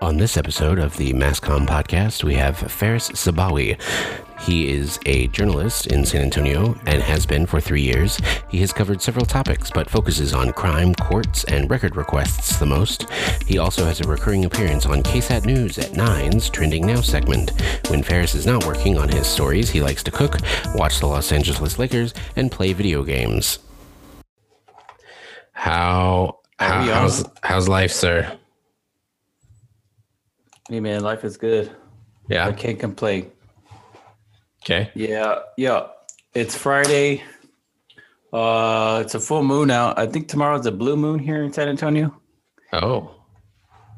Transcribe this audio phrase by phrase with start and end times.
[0.00, 3.78] On this episode of the Masscom podcast, we have Ferris Sabawi.
[4.40, 8.18] He is a journalist in San Antonio and has been for three years.
[8.48, 13.10] He has covered several topics, but focuses on crime, courts, and record requests the most.
[13.46, 17.52] He also has a recurring appearance on KSAT News at 9's Trending Now segment.
[17.90, 20.38] When Ferris is not working on his stories, he likes to cook,
[20.74, 23.58] watch the Los Angeles Lakers, and play video games.
[25.52, 28.39] How, how how's, how's life, sir?
[30.70, 31.68] Hey man, life is good.
[32.28, 32.46] Yeah.
[32.46, 33.32] I can't complain.
[34.62, 34.88] Okay.
[34.94, 35.88] Yeah, yeah.
[36.32, 37.24] It's Friday.
[38.32, 39.98] Uh it's a full moon out.
[39.98, 42.14] I think tomorrow's a blue moon here in San Antonio.
[42.72, 43.16] Oh.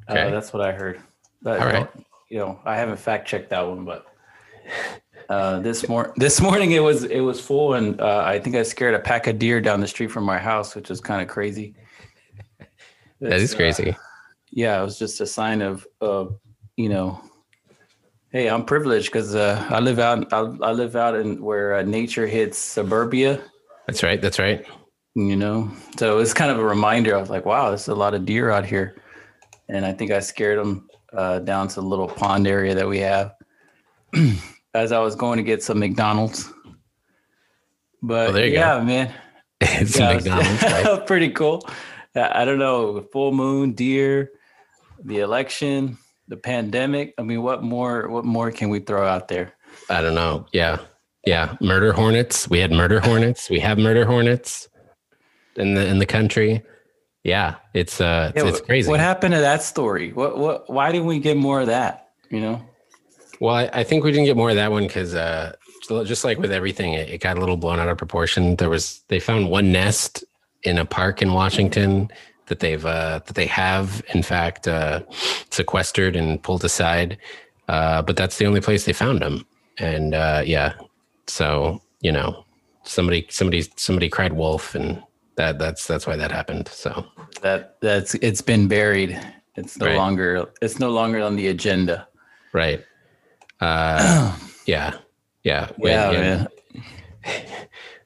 [0.09, 0.29] Okay.
[0.29, 1.03] Uh, that's what I heard.
[1.43, 1.91] But, All right.
[2.30, 4.07] You know, I haven't fact checked that one, but
[5.29, 8.63] uh, this mor- this morning it was it was full, and uh, I think I
[8.63, 11.29] scared a pack of deer down the street from my house, which was kind of
[11.29, 11.75] crazy.
[13.21, 13.91] that is crazy.
[13.91, 13.95] Uh,
[14.51, 16.39] yeah, it was just a sign of of
[16.83, 17.23] you know,
[18.33, 21.83] hey, I'm privileged because uh, I live out I, I, live out in where uh,
[21.83, 23.41] nature hits suburbia.
[23.87, 24.21] That's right.
[24.21, 24.66] That's right.
[25.15, 27.15] You know, so it's kind of a reminder.
[27.15, 28.97] I was like, wow, there's a lot of deer out here,
[29.69, 32.99] and I think I scared them uh, down to the little pond area that we
[33.01, 33.35] have
[34.74, 36.51] as I was going to get some McDonald's.
[38.02, 38.85] But yeah, go.
[38.85, 39.15] man,
[39.61, 40.63] it's yeah, McDonald's.
[40.63, 41.07] Right?
[41.07, 41.65] pretty cool.
[42.17, 44.33] I don't know, full moon, deer,
[45.05, 45.99] the election
[46.33, 47.13] the pandemic.
[47.19, 48.09] I mean, what more?
[48.09, 49.52] What more can we throw out there?
[49.91, 50.47] I don't know.
[50.51, 50.79] Yeah,
[51.27, 51.57] yeah.
[51.61, 52.49] Murder hornets.
[52.49, 53.51] We had murder hornets.
[53.51, 54.66] We have murder hornets
[55.57, 56.63] in the in the country.
[57.23, 58.91] Yeah, it's uh, it's, yeah, it's crazy.
[58.91, 60.15] What happened to that story?
[60.15, 60.71] What what?
[60.71, 62.09] Why didn't we get more of that?
[62.30, 62.63] You know.
[63.39, 65.53] Well, I, I think we didn't get more of that one because uh,
[66.05, 68.56] just like with everything, it, it got a little blown out of proportion.
[68.56, 70.25] There was they found one nest
[70.62, 72.09] in a park in Washington
[72.47, 75.03] that they've uh, that they have in fact uh,
[75.50, 77.19] sequestered and pulled aside.
[77.69, 79.47] Uh, but that's the only place they found him,
[79.78, 80.75] and uh, yeah,
[81.26, 82.44] so you know,
[82.82, 85.03] somebody somebody somebody cried wolf, and
[85.37, 86.69] that that's that's why that happened.
[86.69, 87.06] So
[87.41, 89.19] that that's it's been buried.
[89.55, 89.97] It's no right.
[89.97, 92.09] longer it's no longer on the agenda.
[92.53, 92.84] Right.
[93.61, 94.37] Uh,
[94.67, 94.99] yeah.
[95.44, 95.71] Yeah.
[95.78, 96.49] Yeah, man.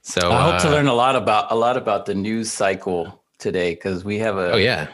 [0.06, 3.25] So I hope to uh, learn a lot about a lot about the news cycle
[3.39, 4.89] today because we have a oh yeah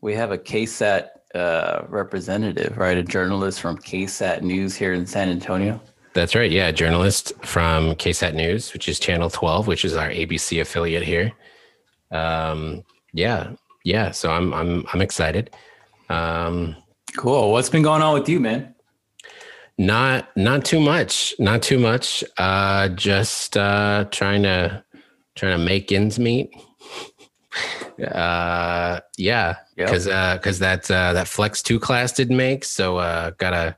[0.00, 2.96] we have a KSAT uh, representative, right?
[2.96, 5.80] A journalist from KSAT News here in San Antonio.
[6.14, 6.50] That's right.
[6.50, 11.32] Yeah, journalist from KSAT News, which is Channel 12, which is our ABC affiliate here.
[12.10, 13.52] Um, yeah,
[13.84, 14.10] yeah.
[14.10, 15.50] So I'm I'm I'm excited.
[16.08, 16.76] Um,
[17.16, 17.52] cool.
[17.52, 18.74] What's been going on with you, man?
[19.76, 21.34] Not not too much.
[21.38, 22.24] Not too much.
[22.38, 24.82] Uh, just uh, trying to
[25.34, 26.50] trying to make ends meet
[28.12, 30.40] uh, yeah, because yep.
[30.40, 33.76] because uh, that uh, that Flex Two class didn't make, so uh, gotta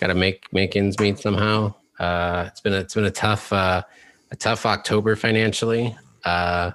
[0.00, 1.74] gotta make make ends meet somehow.
[1.98, 3.82] Uh, it's been a, it's been a tough uh,
[4.30, 5.96] a tough October financially.
[6.24, 6.72] Uh,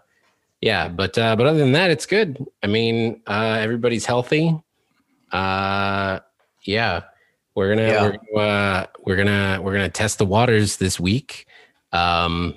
[0.62, 2.44] yeah, but uh, but other than that, it's good.
[2.64, 4.56] I mean, uh, everybody's healthy.
[5.32, 6.20] Uh,
[6.64, 7.02] yeah,
[7.56, 8.12] we're gonna yeah.
[8.34, 11.48] we're, uh, we're gonna we're gonna test the waters this week.
[11.92, 12.56] Um,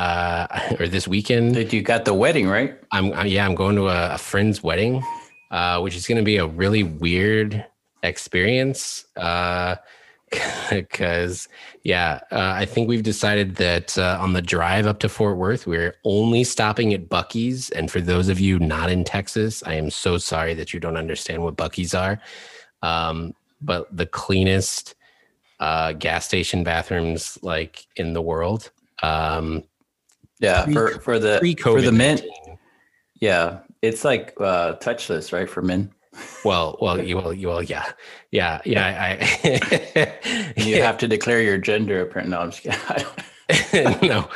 [0.00, 1.54] uh, or this weekend.
[1.54, 2.78] Did you got the wedding right?
[2.90, 5.04] I'm, I'm yeah, I'm going to a, a friend's wedding,
[5.50, 7.64] uh, which is going to be a really weird
[8.02, 9.04] experience.
[9.16, 9.76] Uh,
[10.70, 11.48] because
[11.82, 15.66] yeah, uh, I think we've decided that uh, on the drive up to Fort Worth,
[15.66, 17.68] we're only stopping at Buc-ee's.
[17.70, 20.96] And for those of you not in Texas, I am so sorry that you don't
[20.96, 22.20] understand what Buc-ee's are.
[22.82, 24.94] Um, but the cleanest
[25.58, 28.70] uh, gas station bathrooms like in the world.
[29.02, 29.64] Um,
[30.40, 32.20] yeah, pre, for for the for the men.
[33.20, 35.92] Yeah, it's like uh, touchless, right, for men.
[36.44, 37.92] Well, well, you will, you will, yeah,
[38.32, 39.18] yeah, yeah.
[39.18, 40.86] I, you yeah.
[40.86, 42.02] have to declare your gender.
[42.02, 43.06] Apparently, no, I'm just kidding.
[44.02, 44.28] no,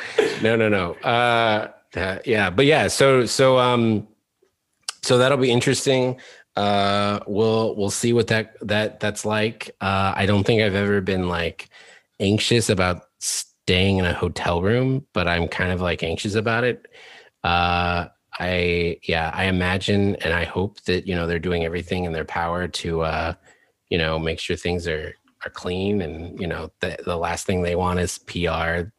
[0.42, 0.92] no, no, no.
[0.94, 2.88] Uh, uh, yeah, but yeah.
[2.88, 4.06] So, so, um,
[5.02, 6.20] so that'll be interesting.
[6.56, 9.74] Uh, we'll we'll see what that that that's like.
[9.80, 11.68] Uh, I don't think I've ever been like
[12.20, 13.03] anxious about
[13.64, 16.86] staying in a hotel room, but I'm kind of like anxious about it.
[17.42, 18.08] Uh,
[18.38, 22.26] I yeah, I imagine and I hope that you know they're doing everything in their
[22.26, 23.34] power to uh,
[23.88, 25.14] you know make sure things are
[25.44, 28.90] are clean and you know the the last thing they want is PR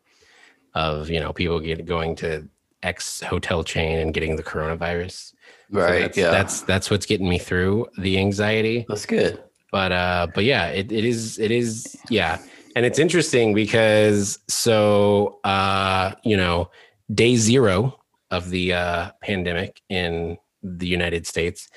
[0.74, 2.48] of you know people get going to
[2.82, 5.34] X hotel chain and getting the coronavirus.
[5.70, 5.88] Right.
[5.88, 6.32] So that's, yeah.
[6.32, 8.86] That's that's what's getting me through the anxiety.
[8.88, 9.44] That's good.
[9.72, 12.40] But uh, but yeah, it, it is it is yeah
[12.76, 16.70] and it's interesting because so uh, you know,
[17.14, 18.00] day zero
[18.32, 21.70] of the uh, pandemic in the United States,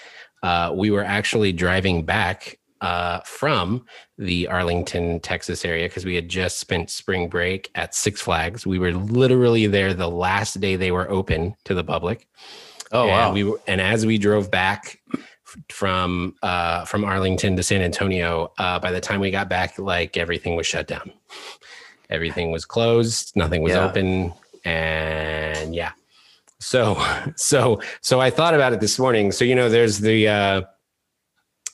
[0.43, 3.85] uh, we were actually driving back uh, from
[4.19, 8.67] the Arlington, Texas area because we had just spent spring break at Six Flags.
[8.67, 12.27] We were literally there the last day they were open to the public.
[12.93, 13.33] Oh and wow.
[13.33, 14.99] We were, and as we drove back
[15.71, 20.17] from uh, from Arlington to San Antonio, uh, by the time we got back, like
[20.17, 21.13] everything was shut down.
[22.11, 23.33] Everything was closed.
[23.37, 23.85] Nothing was Yeah.
[23.87, 24.33] open,
[24.65, 25.93] and yeah.
[26.61, 27.03] So
[27.37, 29.33] so so I thought about it this morning.
[29.33, 30.63] So you know, there's the uh,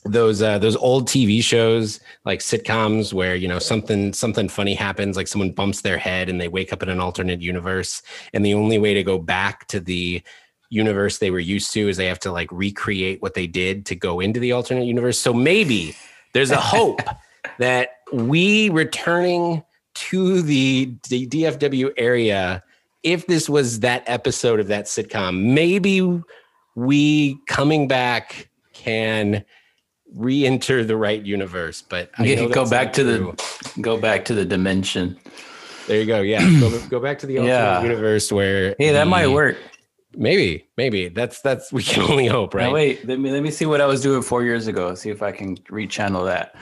[0.05, 5.17] those uh, those old TV shows like sitcoms where you know something something funny happens,
[5.17, 8.03] like someone bumps their head and they wake up in an alternate universe,
[8.33, 10.23] and the only way to go back to the
[10.71, 13.95] universe they were used to is they have to like recreate what they did to
[13.95, 15.19] go into the alternate universe.
[15.21, 15.95] So maybe
[16.33, 17.01] there's a hope
[17.59, 19.63] that we returning
[19.95, 22.63] to the, the DFW area,
[23.03, 26.21] if this was that episode of that sitcom, maybe
[26.75, 29.45] we coming back can
[30.15, 31.83] re-enter the right universe.
[31.83, 33.35] But I Yeah, go back to true.
[33.75, 35.19] the go back to the dimension.
[35.87, 36.21] There you go.
[36.23, 37.83] Yeah, go, go back to the alternate Yeah.
[37.83, 39.57] universe where Hey, that the- might work.
[40.17, 42.73] Maybe, maybe that's that's we can only hope, Now, right?
[42.73, 44.95] wait, let me let me see what I was doing four years ago.
[44.95, 46.55] See if I can rechannel that.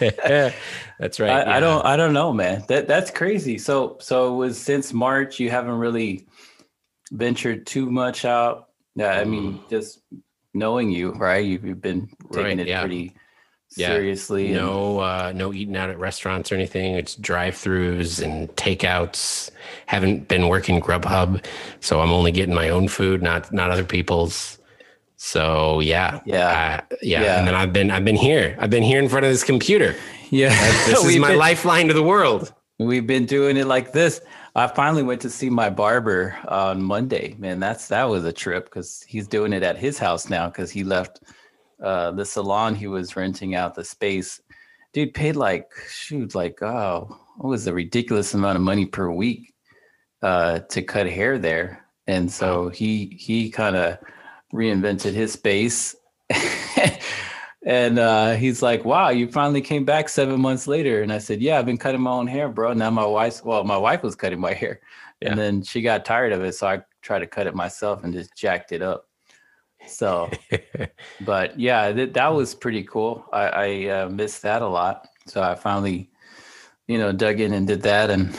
[0.98, 1.30] that's right.
[1.30, 1.56] I, yeah.
[1.56, 2.64] I don't I don't know, man.
[2.68, 3.58] That that's crazy.
[3.58, 6.26] So so it was since March you haven't really
[7.12, 8.68] ventured too much out.
[8.94, 9.70] Yeah, I mean mm.
[9.70, 10.00] just
[10.54, 11.44] knowing you, right?
[11.44, 12.80] You've, you've been taking Right, it yeah.
[12.80, 13.14] pretty
[13.76, 13.88] Yeah.
[13.88, 14.50] seriously.
[14.52, 16.94] No, uh, no eating out at restaurants or anything.
[16.94, 19.50] It's drive-throughs and takeouts.
[19.86, 21.44] Haven't been working Grubhub,
[21.80, 24.58] so I'm only getting my own food, not not other people's.
[25.16, 26.80] So yeah, Yeah.
[26.90, 27.22] uh, yeah.
[27.22, 27.38] Yeah.
[27.38, 28.56] And then I've been I've been here.
[28.60, 29.94] I've been here in front of this computer.
[30.30, 30.50] yeah.
[30.86, 32.52] This is my been- lifeline to the world.
[32.78, 34.20] We've been doing it like this.
[34.54, 37.34] I finally went to see my barber on Monday.
[37.38, 40.70] Man, that's that was a trip because he's doing it at his house now because
[40.70, 41.20] he left
[41.82, 44.40] uh, the salon he was renting out the space.
[44.92, 49.54] Dude paid like shoot, like oh, what was a ridiculous amount of money per week
[50.22, 53.98] uh, to cut hair there, and so he he kind of
[54.52, 55.94] reinvented his space.
[57.66, 61.42] And uh, he's like, "Wow, you finally came back seven months later." And I said,
[61.42, 62.72] "Yeah, I've been cutting my own hair, bro.
[62.72, 64.80] Now my wife's well, my wife was cutting my hair,
[65.20, 65.30] Yeah.
[65.30, 68.14] and then she got tired of it, so I tried to cut it myself and
[68.14, 69.07] just jacked it up.
[69.86, 70.30] So,
[71.22, 73.24] but yeah, that that was pretty cool.
[73.32, 76.10] I, I uh, missed that a lot, so I finally,
[76.86, 78.38] you know, dug in and did that, and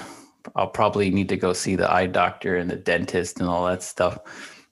[0.56, 3.84] I'll probably need to go see the eye doctor and the dentist and all that
[3.84, 4.20] stuff,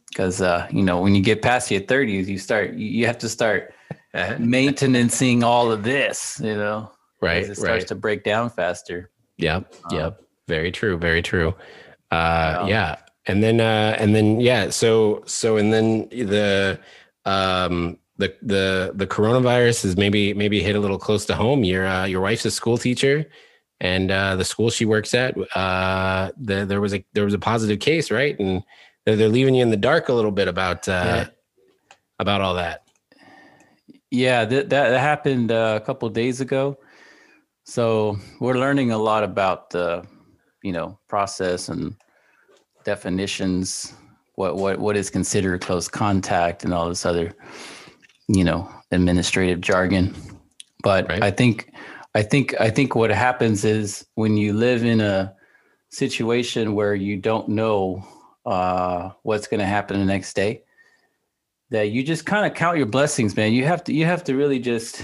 [0.10, 3.30] because uh, you know, when you get past your thirties, you start you, have to
[3.30, 3.74] start
[4.40, 6.92] maintaining all of this, you know,
[7.22, 7.88] right, it starts right.
[7.88, 9.10] to break down faster.
[9.38, 9.74] Yep.
[9.92, 10.22] Um, Yep.
[10.48, 10.98] Very true.
[10.98, 11.54] Very true.
[12.10, 12.98] Uh, yeah.
[13.28, 14.70] And then, uh, and then, yeah.
[14.70, 16.80] So, so, and then the,
[17.26, 21.64] um, the, the, the coronavirus is maybe, maybe hit a little close to home.
[21.64, 23.30] Your, uh, your wife's a school teacher
[23.82, 27.40] and, uh, the school she works at, uh, the, there was a, there was a
[27.40, 28.40] positive case, right?
[28.40, 28.64] And
[29.06, 31.28] they're, they're leaving you in the dark a little bit about, uh, Yeah.
[32.20, 32.84] about all that.
[34.10, 36.78] Yeah, that that, that happened uh, a couple days ago.
[37.66, 40.08] So we're learning a lot about the,
[40.64, 41.94] you know, process and
[42.88, 43.94] definitions.
[44.36, 47.34] What what what is considered close contact and all this other,
[48.30, 50.16] you know, administrative jargon.
[50.84, 51.22] But Right.
[51.22, 51.74] I think,
[52.16, 55.36] I think, I think what happens is when you live in a
[55.90, 58.06] situation where you don't know
[58.46, 60.64] uh, what's going to happen the next day
[61.70, 64.36] that you just kind of count your blessings man you have to you have to
[64.36, 65.04] really just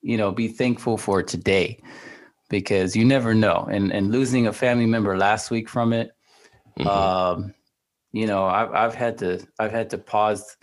[0.00, 1.78] you know be thankful for today
[2.48, 6.12] because you never know and and losing a family member last week from it
[6.78, 6.86] Mhm.
[6.86, 7.54] um
[8.12, 10.56] you know i've i've had to i've had to pause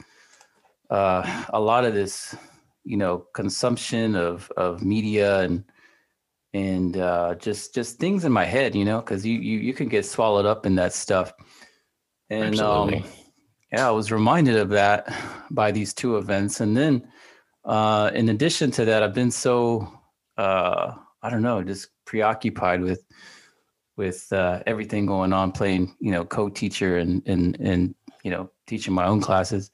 [0.90, 2.36] uh a lot of this
[2.84, 5.64] you know consumption of of media and
[6.54, 9.88] and uh just just things in my head you know because you, you you can
[9.88, 11.34] get swallowed up in that stuff
[12.30, 13.04] and um
[13.72, 15.14] yeah, I was reminded of that
[15.52, 16.62] by these two events.
[16.62, 17.08] And then,
[17.66, 19.92] uh, in addition to that, I've been so,
[20.38, 23.04] uh, I don't know, just preoccupied with,
[23.98, 28.94] with uh, everything going on, playing, you know, co-teacher and, and, and, you know, teaching
[28.94, 29.72] my own classes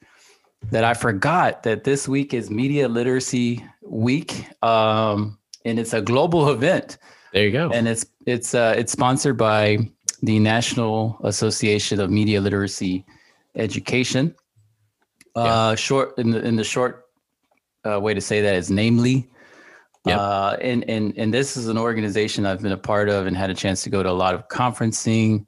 [0.70, 4.46] that I forgot that this week is Media Literacy Week.
[4.62, 6.98] Um, and it's a global event
[7.32, 7.70] There you go.
[7.70, 9.78] and it's it's uh, it's sponsored by
[10.22, 13.04] the National Association of Media Literacy
[13.56, 14.34] Education.
[15.36, 17.06] Uh, short in the in the short
[17.84, 19.26] uh, way to say that is NAMLE.
[20.06, 20.18] Yep.
[20.18, 23.50] Uh, and and and this is an organization I've been a part of and had
[23.50, 25.46] a chance to go to a lot of conferencing.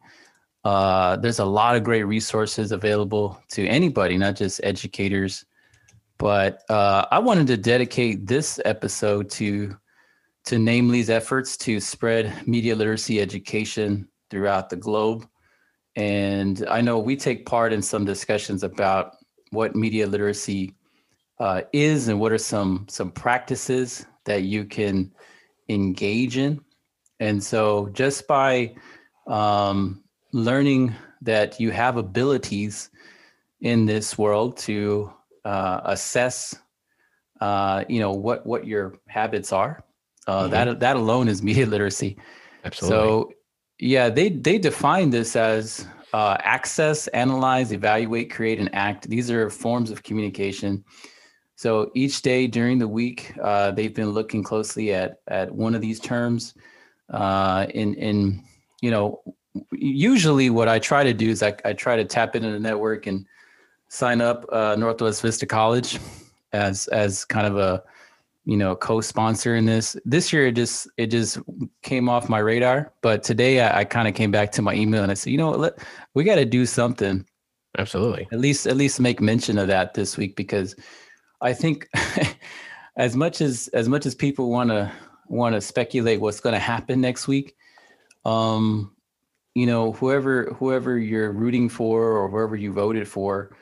[0.65, 5.45] Uh, there's a lot of great resources available to anybody, not just educators,
[6.19, 9.77] But uh, I wanted to dedicate this episode to
[10.47, 15.27] to NAMLE's efforts to spread media literacy education throughout the globe.
[15.97, 19.17] And I know we take part in some discussions about
[19.51, 20.75] what media literacy
[21.41, 25.11] uh, is and what are some some practices that you can
[25.69, 26.61] engage in.
[27.19, 28.75] And so just by
[29.27, 32.91] um, learning that you have abilities
[33.61, 35.11] in this world to
[35.45, 36.55] uh, assess,
[37.41, 39.83] uh, you know, what what your habits are.
[40.27, 40.51] Uh, mm-hmm.
[40.51, 42.19] That that alone is media literacy.
[42.65, 42.97] Absolutely.
[42.97, 43.33] So,
[43.79, 49.09] yeah, they they define this as uh, access, analyze, evaluate, create, and act.
[49.09, 50.85] These are forms of communication.
[51.57, 55.81] So each day during the week, uh, they've been looking closely at at one of
[55.81, 56.55] these terms.
[57.11, 58.45] Uh, in in
[58.83, 59.23] you know,
[59.73, 63.07] usually what I try to do is I, I try to tap into the network
[63.07, 63.27] and
[63.89, 65.99] sign up uh, Northwest Vista College
[66.53, 67.83] as as kind of a
[68.45, 69.97] you know co-sponsor in this.
[70.05, 71.39] This year it just it just
[71.83, 75.03] came off my radar, but today I, I kind of came back to my email
[75.03, 75.79] and I said, you know, let
[76.13, 77.25] we got to do something.
[77.79, 78.29] Absolutely.
[78.31, 80.77] At least at least make mention of that this week because
[81.41, 81.89] I think
[82.97, 84.91] as much as as much as people want to
[85.29, 87.57] want to speculate what's going to happen next week,
[88.25, 88.95] um,
[89.55, 93.57] you know, whoever whoever you're rooting for or whoever you voted for,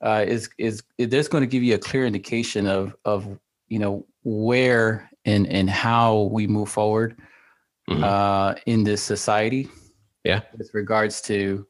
[0.00, 3.38] uh, is is there's going to give you a clear indication of of
[3.68, 7.16] you know where and and how we move forward
[7.88, 8.04] mm-hmm.
[8.04, 9.68] uh, in this society.
[10.24, 11.66] Yeah, with regards to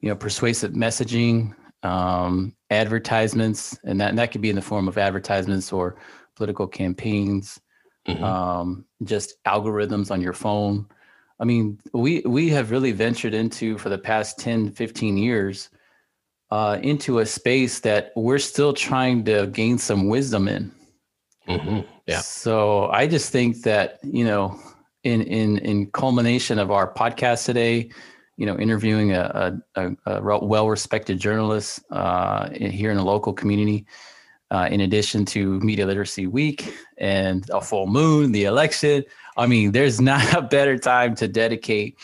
[0.00, 4.88] you know persuasive messaging, um, advertisements, and that and that could be in the form
[4.88, 5.96] of advertisements or
[6.36, 7.60] political campaigns,
[8.06, 8.22] mm-hmm.
[8.22, 10.86] um, just algorithms on your phone.
[11.40, 15.70] I mean, we we have really ventured into for the past 10, 15 years
[16.50, 20.72] uh, into a space that we're still trying to gain some wisdom in.
[21.48, 21.80] Mm-hmm.
[22.06, 22.20] Yeah.
[22.20, 24.58] So I just think that you know,
[25.02, 27.90] in in in culmination of our podcast today,
[28.36, 33.86] you know, interviewing a, a, a well-respected journalist uh, here in the local community,
[34.50, 39.04] uh, in addition to Media Literacy Week and a full moon, the election.
[39.36, 41.98] I mean, there's not a better time to dedicate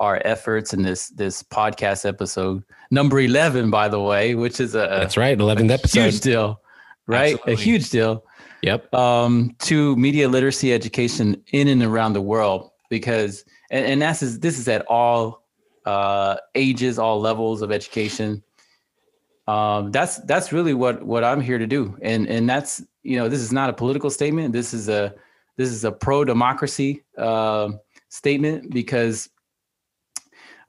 [0.00, 2.64] our efforts in this this podcast episode.
[2.90, 6.60] Number 11 by the way which is a that's right 11th episode huge deal
[7.06, 7.34] right?
[7.34, 7.52] Absolutely.
[7.52, 8.24] a huge deal.
[8.62, 8.94] Yep.
[8.94, 14.58] Um to media literacy education in and around the world because and, and that's this
[14.58, 15.43] is at all
[15.84, 18.42] uh, ages, all levels of education.
[19.46, 23.28] Um, that's that's really what what I'm here to do, and and that's you know
[23.28, 24.52] this is not a political statement.
[24.52, 25.14] This is a
[25.56, 27.70] this is a pro democracy uh,
[28.08, 29.28] statement because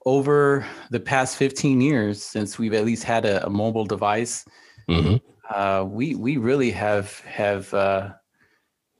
[0.05, 4.45] over the past 15 years since we've at least had a, a mobile device,
[4.89, 5.15] mm-hmm.
[5.49, 8.09] uh, we we really have have uh,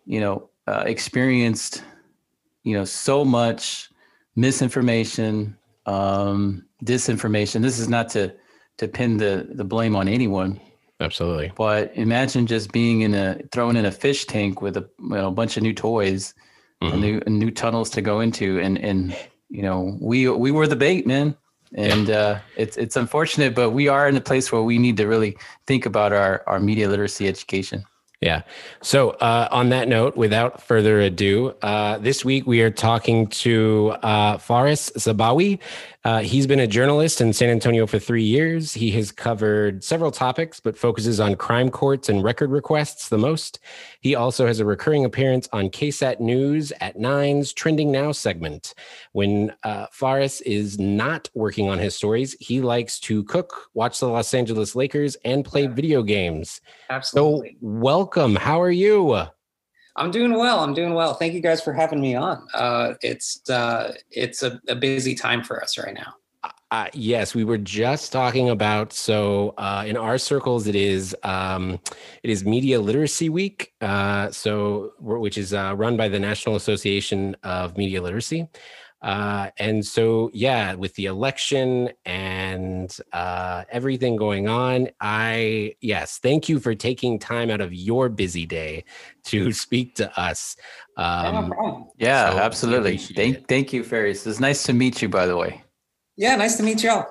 [0.06, 1.84] you know uh, experienced
[2.64, 3.90] you know so much
[4.36, 7.62] misinformation, um, disinformation.
[7.62, 8.34] This is not to
[8.78, 10.60] to pin the the blame on anyone.
[11.00, 11.52] Absolutely.
[11.56, 15.28] But imagine just being in a thrown in a fish tank with a you know,
[15.28, 16.34] a bunch of new toys,
[16.82, 17.00] mm-hmm.
[17.00, 19.16] new new tunnels to go into, and and
[19.50, 21.36] you know we we were the bait, man.
[21.74, 22.16] And yeah.
[22.16, 25.38] uh, it's it's unfortunate, but we are in a place where we need to really
[25.68, 27.84] think about our our media literacy education.
[28.26, 28.42] Yeah.
[28.82, 33.94] So, uh, on that note, without further ado, uh, this week we are talking to
[34.02, 35.60] uh, Faris Sabawi.
[36.06, 38.76] Uh, he's been a journalist in San Antonio for three years.
[38.76, 43.58] He has covered several topics, but focuses on crime courts and record requests the most.
[44.02, 48.76] He also has a recurring appearance on KSAT News at Nine's Trending Now segment.
[49.14, 54.08] When uh, Faris is not working on his stories, he likes to cook, watch the
[54.08, 55.70] Los Angeles Lakers, and play yeah.
[55.70, 56.62] video games.
[56.92, 57.58] Absolutely.
[57.60, 58.36] So, welcome.
[58.36, 59.26] How are you?
[59.96, 60.60] I'm doing well.
[60.60, 61.14] I'm doing well.
[61.14, 62.48] Thank you guys for having me on.
[62.54, 66.16] Uh, it's uh, it's a, a, busy time for us right now.
[66.72, 68.92] Uh, yes, we were just talking about.
[68.92, 71.80] So uh, in our circles, it is um,
[72.24, 73.74] it is Media Literacy Week.
[73.80, 78.50] Uh, so which is uh, run by the National Association of Media Literacy.
[79.06, 86.50] Uh, and so, yeah, with the election and uh, everything going on, I, yes, thank
[86.50, 88.84] you for taking time out of your busy day
[89.26, 90.56] to speak to us.
[90.98, 91.54] Um,
[92.00, 92.98] yeah, so absolutely.
[92.98, 94.26] Thank, thank you, Faris.
[94.26, 95.64] It's nice to meet you, by the way.
[96.18, 97.06] Yeah, nice to meet y'all.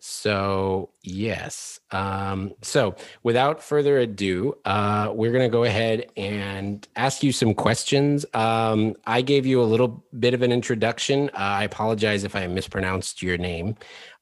[0.00, 1.80] So, yes.
[1.90, 7.54] Um, so, without further ado, uh, we're going to go ahead and ask you some
[7.54, 8.26] questions.
[8.34, 11.30] Um, I gave you a little bit of an introduction.
[11.30, 13.76] Uh, I apologize if I mispronounced your name.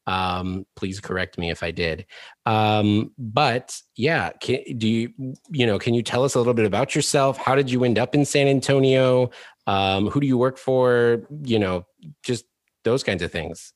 [0.06, 2.06] Um, please correct me if I did.
[2.44, 5.12] Um, but yeah, can, do you
[5.50, 7.38] you know can you tell us a little bit about yourself?
[7.38, 9.30] How did you end up in San Antonio?
[9.66, 11.26] Um, who do you work for?
[11.42, 11.86] You know,
[12.22, 12.44] just
[12.84, 13.72] those kinds of things.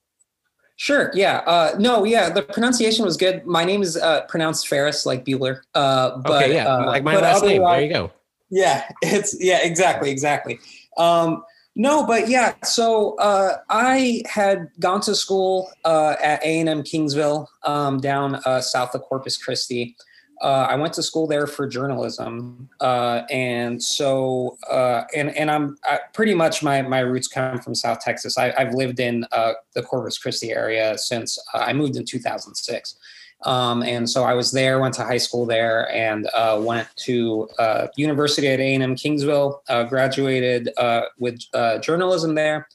[0.78, 1.11] Sure.
[1.12, 1.38] Yeah.
[1.38, 2.04] Uh, no.
[2.04, 2.30] Yeah.
[2.30, 3.44] The pronunciation was good.
[3.44, 5.61] My name is uh, pronounced Ferris, like Bueller.
[5.75, 6.54] Uh, but, okay.
[6.54, 6.68] Yeah.
[6.68, 7.62] Uh, like my last name.
[7.62, 8.12] There you go.
[8.49, 8.88] Yeah.
[9.02, 9.58] It's yeah.
[9.62, 10.11] Exactly.
[10.11, 10.61] Exactly.
[10.97, 11.42] Um,
[11.75, 12.54] no, but yeah.
[12.62, 18.37] So uh, I had gone to school uh, at A and M Kingsville um, down
[18.47, 19.97] uh, south of Corpus Christi.
[20.40, 25.76] Uh, I went to school there for journalism, uh, and so uh, and and I'm
[25.85, 28.38] I, pretty much my my roots come from South Texas.
[28.38, 32.97] I, have lived in uh, the Corpus Christi area since uh, I moved in 2006,
[33.45, 37.49] um, and so I was there, went to high school there, and uh, went to
[37.97, 40.71] University at A&M Kingsville, graduated
[41.18, 41.40] with
[41.83, 42.68] journalism there,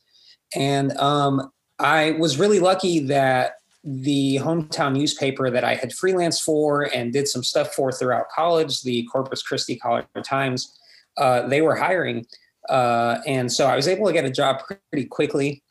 [0.55, 6.83] and um, I was really lucky that the hometown newspaper that I had freelanced for
[6.93, 10.79] and did some stuff for throughout college, the Corpus Christi Caller-Times,
[11.17, 12.25] uh, they were hiring.
[12.69, 14.61] Uh, and so I was able to get a job
[14.91, 15.63] pretty quickly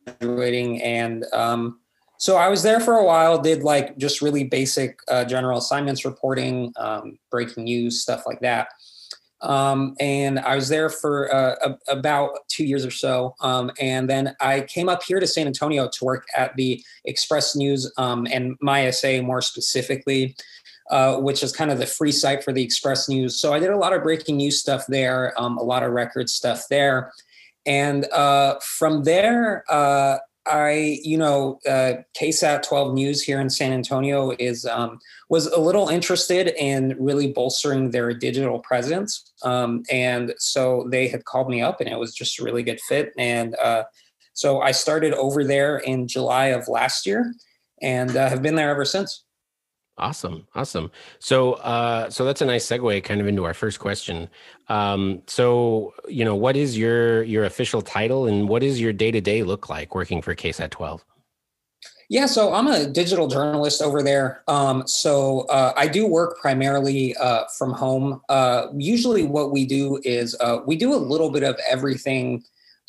[0.09, 0.83] graduating.
[0.83, 1.79] And um,
[2.19, 6.05] so I was there for a while, did like just really basic uh, general assignments
[6.05, 8.69] reporting, um, breaking news, stuff like that.
[9.41, 13.35] Um, and I was there for uh, a, about two years or so.
[13.41, 17.55] Um, and then I came up here to San Antonio to work at the Express
[17.55, 20.35] News um, and MySA more specifically,
[20.91, 23.41] uh, which is kind of the free site for the Express News.
[23.41, 26.29] So I did a lot of breaking news stuff there, um, a lot of record
[26.29, 27.13] stuff there.
[27.67, 30.19] And uh, from there, uh,
[30.49, 35.61] I, you know, uh, KSAT 12 News here in San Antonio is um, was a
[35.61, 41.63] little interested in really bolstering their digital presence, um, and so they had called me
[41.63, 43.13] up, and it was just a really good fit.
[43.19, 43.85] And uh,
[44.33, 47.35] so I started over there in July of last year,
[47.83, 49.25] and uh, have been there ever since.
[49.99, 50.47] Awesome.
[50.55, 50.91] Awesome.
[51.19, 54.29] So, uh, so that's a nice segue kind of into our first question.
[54.69, 59.11] Um, so, you know, what is your, your official title and what does your day
[59.11, 61.05] to day look like working for KSAT 12?
[62.11, 64.43] Yeah, so I'm a digital journalist over there.
[64.49, 68.23] Um, so uh, I do work primarily uh, from home.
[68.31, 72.45] Uh, usually, what we do is uh, we do a little bit of everything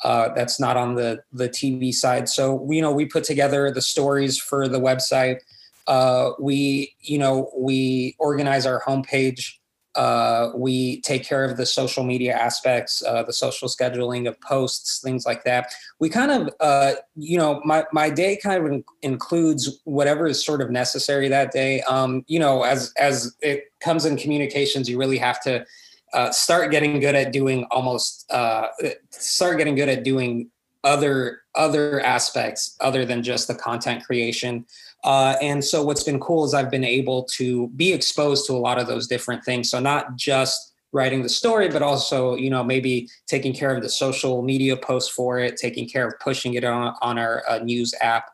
[0.05, 2.29] uh, that's not on the the TV side.
[2.29, 5.39] So you know, we put together the stories for the website.
[5.87, 9.53] Uh, we, you know, we organize our homepage.
[9.95, 15.01] Uh, we take care of the social media aspects, uh, the social scheduling of posts,
[15.01, 15.73] things like that.
[15.99, 20.45] We kind of, uh, you know, my, my day kind of in, includes whatever is
[20.45, 21.81] sort of necessary that day.
[21.81, 25.65] Um, you know, as as it comes in communications, you really have to
[26.13, 28.67] uh, start getting good at doing almost uh,
[29.11, 30.49] start getting good at doing
[30.83, 34.65] other other aspects other than just the content creation.
[35.03, 38.59] Uh, and so what's been cool is I've been able to be exposed to a
[38.59, 39.69] lot of those different things.
[39.69, 43.89] So not just writing the story, but also, you know, maybe taking care of the
[43.89, 47.93] social media posts for it, taking care of pushing it on, on our uh, news
[48.01, 48.25] app,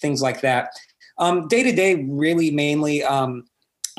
[0.00, 0.70] things like that.
[1.48, 3.44] Day to day, really mainly, um,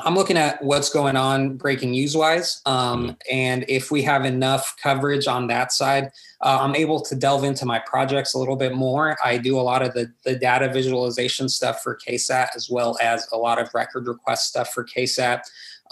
[0.00, 2.60] I'm looking at what's going on breaking news wise.
[2.66, 3.12] Um, mm-hmm.
[3.30, 6.10] and if we have enough coverage on that side,
[6.42, 9.16] uh, I'm able to delve into my projects a little bit more.
[9.24, 13.28] I do a lot of the, the data visualization stuff for KSAT as well as
[13.32, 15.42] a lot of record request stuff for KSAT.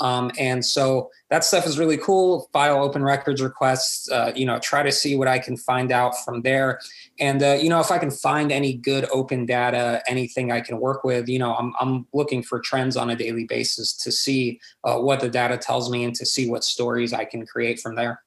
[0.00, 2.48] Um, and so that stuff is really cool.
[2.52, 6.14] File open records requests, uh, you know, try to see what I can find out
[6.24, 6.80] from there.
[7.20, 10.80] And, uh, you know, if I can find any good open data, anything I can
[10.80, 14.58] work with, you know, I'm, I'm looking for trends on a daily basis to see
[14.84, 17.94] uh, what the data tells me and to see what stories I can create from
[17.94, 18.22] there.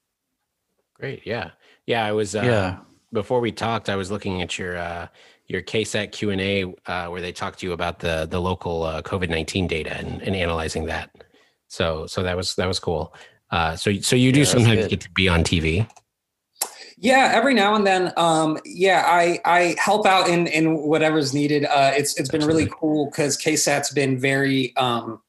[0.94, 1.26] Great.
[1.26, 1.50] Yeah.
[1.86, 2.04] Yeah.
[2.04, 2.78] I was, uh, yeah.
[3.12, 5.08] before we talked, I was looking at your, uh,
[5.46, 8.82] your KSAT Q and A, uh, where they talked to you about the the local
[8.82, 11.10] uh, COVID nineteen data and, and analyzing that.
[11.68, 13.14] So so that was that was cool.
[13.50, 15.88] Uh, so so you do yeah, sometimes get to be on TV.
[16.96, 18.12] Yeah, every now and then.
[18.16, 21.64] Um, yeah, I I help out in in whatever's needed.
[21.66, 22.64] Uh, it's it's been Absolutely.
[22.64, 24.74] really cool because KSAT's been very.
[24.76, 25.20] Um,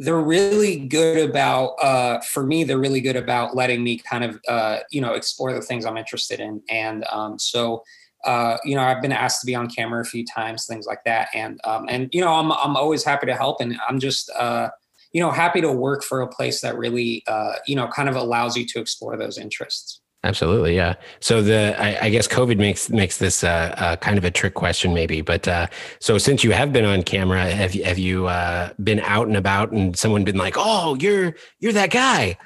[0.00, 2.64] they're really good about uh, for me.
[2.64, 5.96] They're really good about letting me kind of uh, you know explore the things I'm
[5.96, 7.82] interested in, and um, so
[8.24, 11.04] uh, you know, I've been asked to be on camera a few times, things like
[11.04, 11.28] that.
[11.34, 14.68] And, um, and, you know, I'm, I'm always happy to help and I'm just, uh,
[15.12, 18.16] you know, happy to work for a place that really, uh, you know, kind of
[18.16, 19.99] allows you to explore those interests.
[20.22, 20.94] Absolutely, yeah.
[21.20, 24.52] So the I, I guess COVID makes makes this uh, uh, kind of a trick
[24.52, 25.22] question, maybe.
[25.22, 25.66] But uh,
[25.98, 29.72] so since you have been on camera, have have you uh, been out and about,
[29.72, 32.36] and someone been like, "Oh, you're you're that guy"?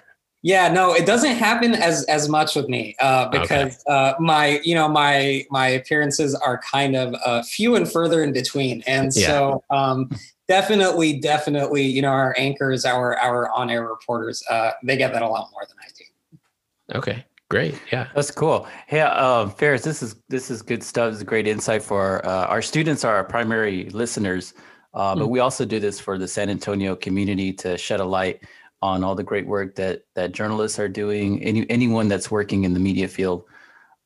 [0.44, 3.92] Yeah, no, it doesn't happen as as much with me uh, because okay.
[3.92, 8.34] uh, my you know my my appearances are kind of uh, few and further in
[8.34, 9.26] between, and yeah.
[9.26, 10.10] so um,
[10.46, 15.22] definitely, definitely, you know, our anchors, our our on air reporters, uh, they get that
[15.22, 16.98] a lot more than I do.
[16.98, 18.66] Okay, great, yeah, that's cool.
[18.88, 21.12] Hey, uh, Ferris, this is this is good stuff.
[21.12, 24.54] This is great insight for uh, our students, are our primary listeners,
[24.92, 25.30] uh, but hmm.
[25.30, 28.42] we also do this for the San Antonio community to shed a light
[28.82, 31.40] on all the great work that that journalists are doing.
[31.44, 33.44] Any anyone that's working in the media field.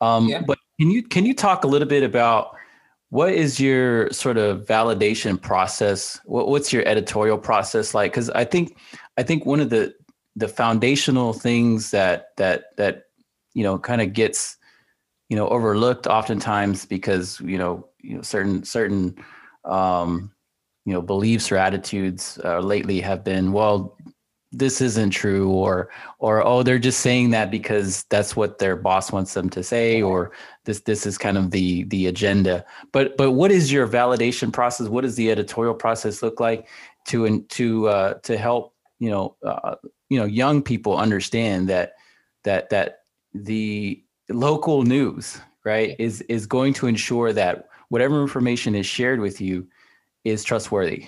[0.03, 0.43] Um, yeah.
[0.47, 2.55] But can you can you talk a little bit about
[3.09, 6.21] what is your sort of validation process?
[6.27, 8.13] What, what's your editorial process like?
[8.13, 8.77] Because I think
[9.17, 9.95] I think one of the
[10.37, 13.08] the foundational things that that that
[13.55, 14.57] you know kind of gets
[15.29, 19.17] you know overlooked oftentimes because you know you know certain certain
[19.65, 20.33] um,
[20.85, 23.97] you know beliefs or attitudes uh, lately have been well
[24.51, 29.13] this isn't true or or oh they're just saying that because that's what their boss
[29.13, 30.33] wants them to say or
[30.65, 32.65] this this is kind of the the agenda.
[32.93, 34.89] But but what is your validation process?
[34.89, 36.67] What does the editorial process look like
[37.09, 39.77] to and to uh, to help you know uh,
[40.09, 41.95] you know young people understand that
[42.45, 42.98] that that
[43.35, 49.41] the local news right is is going to ensure that whatever information is shared with
[49.41, 49.67] you
[50.25, 51.07] is trustworthy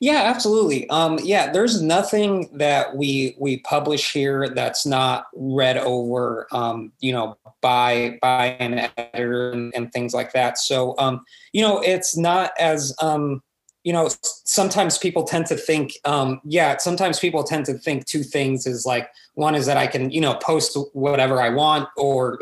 [0.00, 0.88] yeah, absolutely.
[0.90, 7.12] Um, yeah, there's nothing that we we publish here that's not read over, um, you
[7.12, 10.58] know, by by an editor and, and things like that.
[10.58, 13.42] So, um, you know, it's not as um,
[13.84, 18.22] you know, sometimes people tend to think, um, yeah, sometimes people tend to think two
[18.22, 22.40] things is like one is that I can, you know, post whatever I want or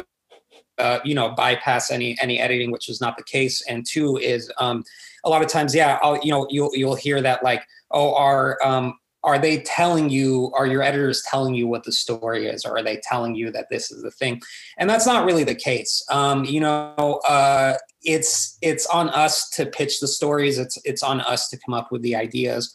[0.78, 3.62] uh, you know bypass any any editing, which is not the case.
[3.68, 4.84] And two is um,
[5.24, 8.58] a lot of times, yeah, I'll, you know, you'll you'll hear that like, oh, our,
[8.64, 10.50] um, are they telling you?
[10.54, 13.68] Are your editors telling you what the story is, or are they telling you that
[13.70, 14.40] this is the thing?
[14.78, 16.04] And that's not really the case.
[16.10, 20.58] Um, you know, uh, it's it's on us to pitch the stories.
[20.58, 22.74] It's it's on us to come up with the ideas.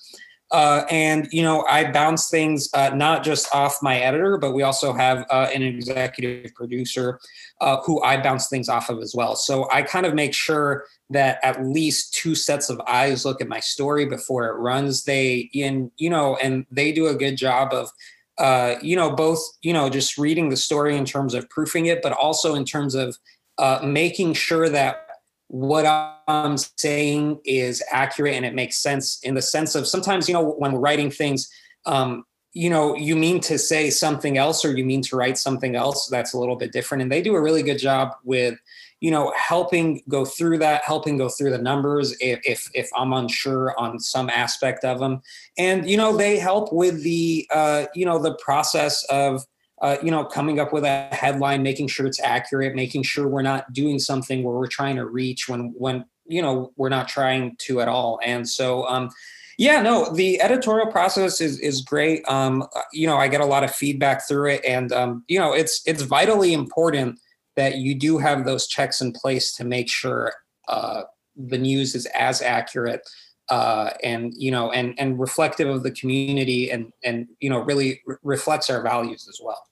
[0.51, 4.63] Uh, and you know, I bounce things uh, not just off my editor, but we
[4.63, 7.19] also have uh, an executive producer
[7.59, 9.35] uh, who I bounce things off of as well.
[9.35, 13.47] So I kind of make sure that at least two sets of eyes look at
[13.47, 15.03] my story before it runs.
[15.03, 17.89] They in you know, and they do a good job of
[18.37, 22.01] uh, you know both you know just reading the story in terms of proofing it,
[22.01, 23.17] but also in terms of
[23.57, 25.06] uh, making sure that
[25.47, 25.85] what
[26.27, 30.51] I'm saying is accurate and it makes sense in the sense of sometimes, you know,
[30.51, 31.49] when we're writing things,
[31.85, 35.75] um, you know, you mean to say something else or you mean to write something
[35.75, 37.01] else that's a little bit different.
[37.01, 38.57] And they do a really good job with,
[38.99, 43.13] you know, helping go through that, helping go through the numbers if, if, if I'm
[43.13, 45.21] unsure on some aspect of them.
[45.57, 49.45] And, you know, they help with the, uh, you know, the process of,
[49.81, 53.41] uh, you know, coming up with a headline, making sure it's accurate, making sure we're
[53.41, 57.55] not doing something where we're trying to reach when when you know we're not trying
[57.59, 58.19] to at all.
[58.23, 59.09] And so, um,
[59.57, 62.27] yeah, no, the editorial process is is great.
[62.27, 65.53] Um, you know, I get a lot of feedback through it, and um, you know,
[65.53, 67.19] it's it's vitally important
[67.55, 70.33] that you do have those checks in place to make sure
[70.67, 71.03] uh,
[71.35, 73.01] the news is as accurate
[73.49, 78.01] uh, and you know and and reflective of the community and and you know really
[78.05, 79.66] re- reflects our values as well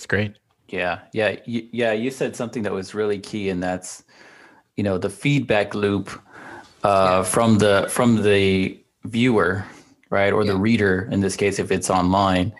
[0.00, 4.02] that's great yeah yeah yeah you said something that was really key and that's
[4.76, 6.08] you know the feedback loop
[6.84, 7.22] uh, yeah.
[7.22, 9.62] from the from the viewer
[10.08, 10.52] right or yeah.
[10.52, 12.50] the reader in this case if it's online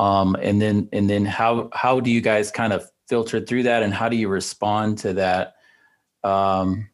[0.00, 3.84] um, and then and then how how do you guys kind of filter through that
[3.84, 5.54] and how do you respond to that
[6.24, 6.88] um,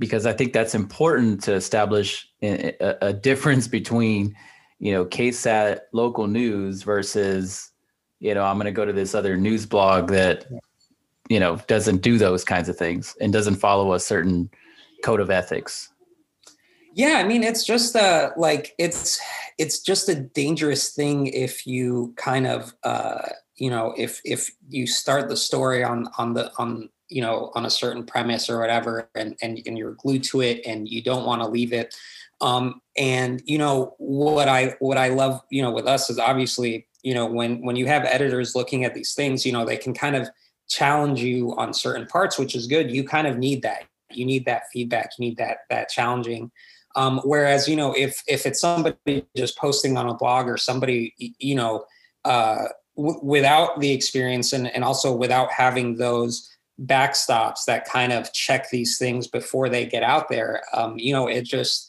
[0.00, 4.34] because I think that's important to establish a, a difference between,
[4.78, 7.70] you know, KSAT local news versus,
[8.20, 10.46] you know, I'm going to go to this other news blog that,
[11.28, 14.50] you know, doesn't do those kinds of things and doesn't follow a certain
[15.04, 15.90] code of ethics.
[16.94, 19.20] Yeah, I mean, it's just uh like it's
[19.56, 24.86] it's just a dangerous thing if you kind of uh you know if if you
[24.86, 29.08] start the story on on the on you know on a certain premise or whatever
[29.14, 31.94] and and, and you're glued to it and you don't want to leave it
[32.40, 36.86] um, and you know what i what i love you know with us is obviously
[37.02, 39.94] you know when when you have editors looking at these things you know they can
[39.94, 40.28] kind of
[40.68, 42.90] challenge you on certain parts which is good.
[42.90, 43.84] You kind of need that.
[44.10, 45.10] You need that feedback.
[45.18, 46.50] You need that that challenging.
[46.96, 51.14] Um, whereas you know if if it's somebody just posting on a blog or somebody
[51.38, 51.84] you know
[52.24, 52.64] uh,
[52.96, 56.48] w- without the experience and, and also without having those
[56.86, 61.26] backstops that kind of check these things before they get out there um, you know
[61.26, 61.87] it just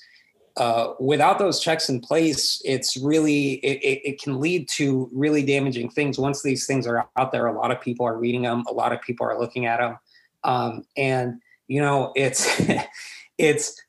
[0.57, 5.89] uh, without those checks in place, it's really it, it, can lead to really damaging
[5.89, 6.17] things.
[6.17, 8.91] Once these things are out there, a lot of people are reading them, a lot
[8.91, 9.97] of people are looking at them,
[10.43, 12.61] um, and you know it's
[13.37, 13.81] it's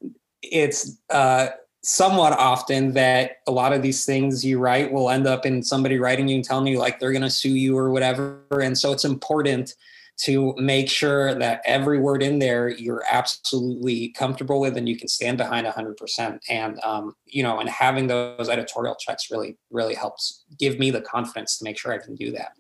[0.42, 1.49] it's uh,
[1.83, 5.99] somewhat often that a lot of these things you write will end up in somebody
[5.99, 8.92] writing you and telling you like they're going to sue you or whatever, and so
[8.92, 9.75] it's important
[10.24, 15.09] to make sure that every word in there you're absolutely comfortable with and you can
[15.09, 20.44] stand behind 100% and um, you know and having those editorial checks really really helps
[20.59, 22.52] give me the confidence to make sure i can do that.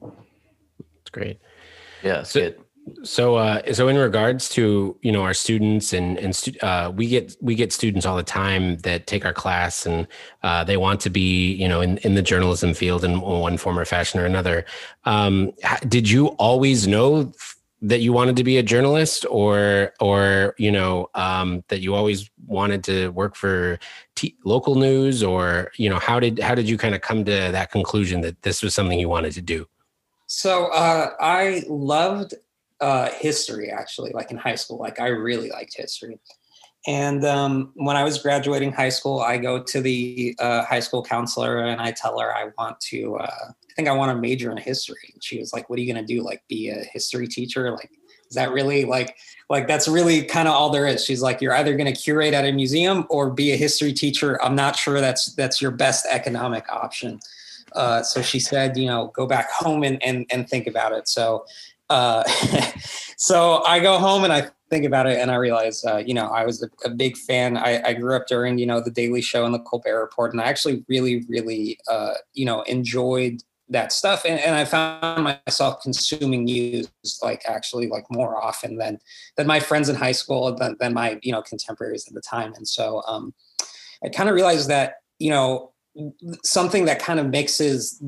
[0.00, 1.40] That's great.
[2.02, 2.64] Yeah so, good
[3.02, 7.08] so, uh, so in regards to you know our students and and stu- uh, we
[7.08, 10.06] get we get students all the time that take our class and
[10.42, 13.78] uh, they want to be you know in, in the journalism field in one form
[13.78, 14.64] or fashion or another.
[15.04, 15.52] Um,
[15.88, 17.32] did you always know
[17.84, 22.30] that you wanted to be a journalist, or or you know um, that you always
[22.46, 23.78] wanted to work for
[24.14, 27.30] t- local news, or you know how did how did you kind of come to
[27.30, 29.66] that conclusion that this was something you wanted to do?
[30.26, 32.34] So uh, I loved
[32.80, 34.78] uh, history actually, like in high school.
[34.78, 36.18] Like I really liked history.
[36.86, 41.02] And um, when I was graduating high school, I go to the uh, high school
[41.02, 44.50] counselor and I tell her I want to, uh, I think I want to major
[44.50, 45.10] in history.
[45.12, 46.22] And she was like, "What are you going to do?
[46.22, 47.70] Like, be a history teacher?
[47.70, 47.90] Like,
[48.28, 49.16] is that really like,
[49.48, 52.34] like that's really kind of all there is?" She's like, "You're either going to curate
[52.34, 54.40] at a museum or be a history teacher.
[54.44, 57.18] I'm not sure that's that's your best economic option."
[57.74, 61.08] Uh, so she said, you know, go back home and, and and think about it.
[61.08, 61.44] So
[61.90, 62.24] uh,
[63.16, 66.26] so I go home and I think about it and I realize, uh, you know,
[66.28, 67.56] I was a, a big fan.
[67.56, 70.40] I, I, grew up during, you know, the Daily Show and the Colbert Report, and
[70.40, 74.24] I actually really, really, uh, you know, enjoyed that stuff.
[74.24, 76.88] And, and I found myself consuming news
[77.22, 78.98] like actually like more often than
[79.36, 82.54] than my friends in high school, than, than my you know contemporaries at the time.
[82.54, 83.34] And so um,
[84.02, 85.72] I kind of realized that you know
[86.42, 88.02] something that kind of mixes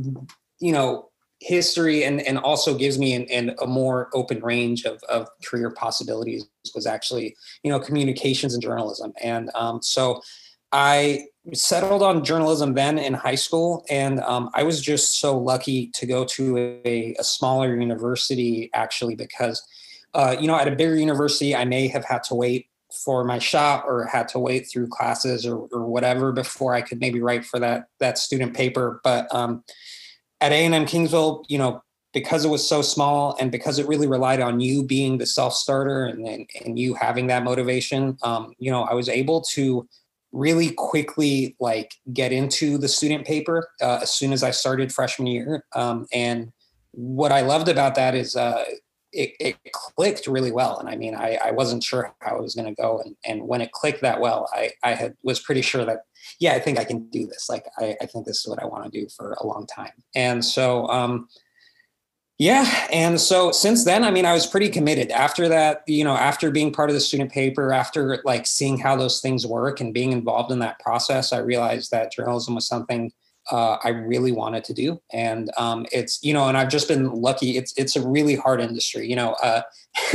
[0.59, 5.03] you know history and, and also gives me an, an, a more open range of,
[5.09, 9.12] of career possibilities was actually you know communications and journalism.
[9.22, 10.20] And um, so
[10.72, 15.92] i settled on journalism then in high school and um, i was just so lucky
[15.94, 19.64] to go to a, a smaller university actually because
[20.14, 22.66] uh, you know at a bigger university i may have had to wait
[23.05, 27.01] for my shop or had to wait through classes or, or whatever before i could
[27.01, 29.01] maybe write for that that student paper.
[29.05, 29.64] But um,
[30.40, 34.40] at A&M Kingsville, you know, because it was so small and because it really relied
[34.40, 38.85] on you being the self-starter and, and, and you having that motivation, um, you know,
[38.85, 39.87] I was able to
[40.33, 45.27] really quickly like get into the student paper uh, as soon as I started freshman
[45.27, 45.64] year.
[45.75, 46.53] Um, and
[46.92, 48.64] what I loved about that is uh,
[49.12, 50.79] it, it, clicked really well.
[50.79, 53.01] And I mean, I, I wasn't sure how it was going to go.
[53.05, 56.01] And, and when it clicked that well, I, I had was pretty sure that
[56.41, 57.49] yeah, I think I can do this.
[57.49, 59.93] Like, I, I think this is what I want to do for a long time.
[60.15, 61.29] And so, um,
[62.39, 62.87] yeah.
[62.93, 66.51] And so since then, I mean, I was pretty committed after that, you know, after
[66.51, 70.12] being part of the student paper, after like seeing how those things work and being
[70.12, 73.11] involved in that process, I realized that journalism was something
[73.50, 75.00] uh, I really wanted to do.
[75.12, 77.56] And um, it's, you know, and I've just been lucky.
[77.56, 79.62] It's, it's a really hard industry, you know, uh,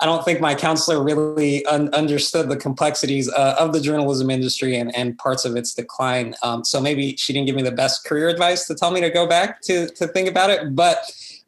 [0.00, 4.76] I don't think my counselor really un- understood the complexities uh, of the journalism industry
[4.76, 6.34] and, and parts of its decline.
[6.42, 9.10] Um, so maybe she didn't give me the best career advice to tell me to
[9.10, 10.74] go back to, to think about it.
[10.74, 10.98] But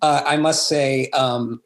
[0.00, 1.60] uh, I must say, um,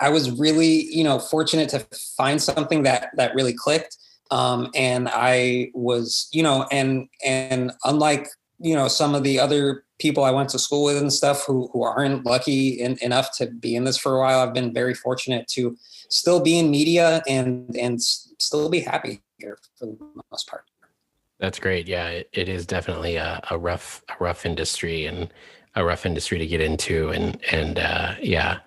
[0.00, 1.80] I was really, you know, fortunate to
[2.16, 3.96] find something that that really clicked.
[4.30, 9.84] Um, and I was, you know, and and unlike you know some of the other
[9.98, 13.46] people I went to school with and stuff who who aren't lucky in, enough to
[13.46, 14.40] be in this for a while.
[14.40, 15.76] I've been very fortunate to
[16.08, 19.98] still be in media and and still be happy here for the
[20.30, 20.64] most part.
[21.38, 21.86] That's great.
[21.86, 25.32] Yeah, it, it is definitely a, a rough a rough industry and
[25.74, 28.58] a rough industry to get into and and uh, yeah.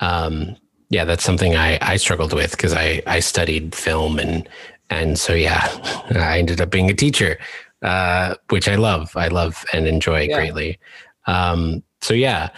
[0.00, 0.56] Um,
[0.92, 4.46] yeah, that's something I, I struggled with because I, I studied film and
[4.90, 5.66] and so yeah,
[6.14, 7.38] I ended up being a teacher,
[7.82, 9.16] uh, which I love.
[9.16, 10.36] I love and enjoy yeah.
[10.36, 10.78] greatly.
[11.26, 12.50] Um, so yeah.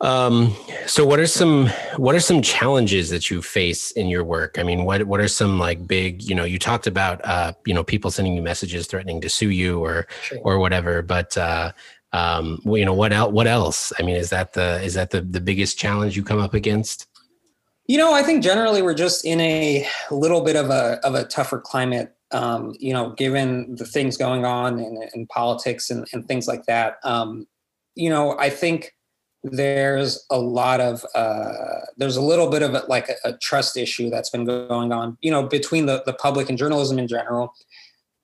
[0.00, 4.58] Um, so what are some what are some challenges that you face in your work?
[4.58, 7.72] I mean, what what are some like big, you know, you talked about uh, you
[7.72, 10.38] know, people sending you messages threatening to sue you or sure.
[10.42, 11.72] or whatever, but uh
[12.12, 13.92] um, you know, what else what else?
[13.98, 17.06] I mean, is that the is that the the biggest challenge you come up against?
[17.86, 21.24] You know, I think generally we're just in a little bit of a of a
[21.24, 26.26] tougher climate um, you know, given the things going on in, in politics and, and,
[26.26, 26.96] things like that.
[27.04, 27.46] Um,
[27.94, 28.94] you know, I think
[29.44, 33.76] there's a lot of uh, there's a little bit of a, like a, a, trust
[33.76, 37.52] issue that's been going on you know between the, the public and journalism in general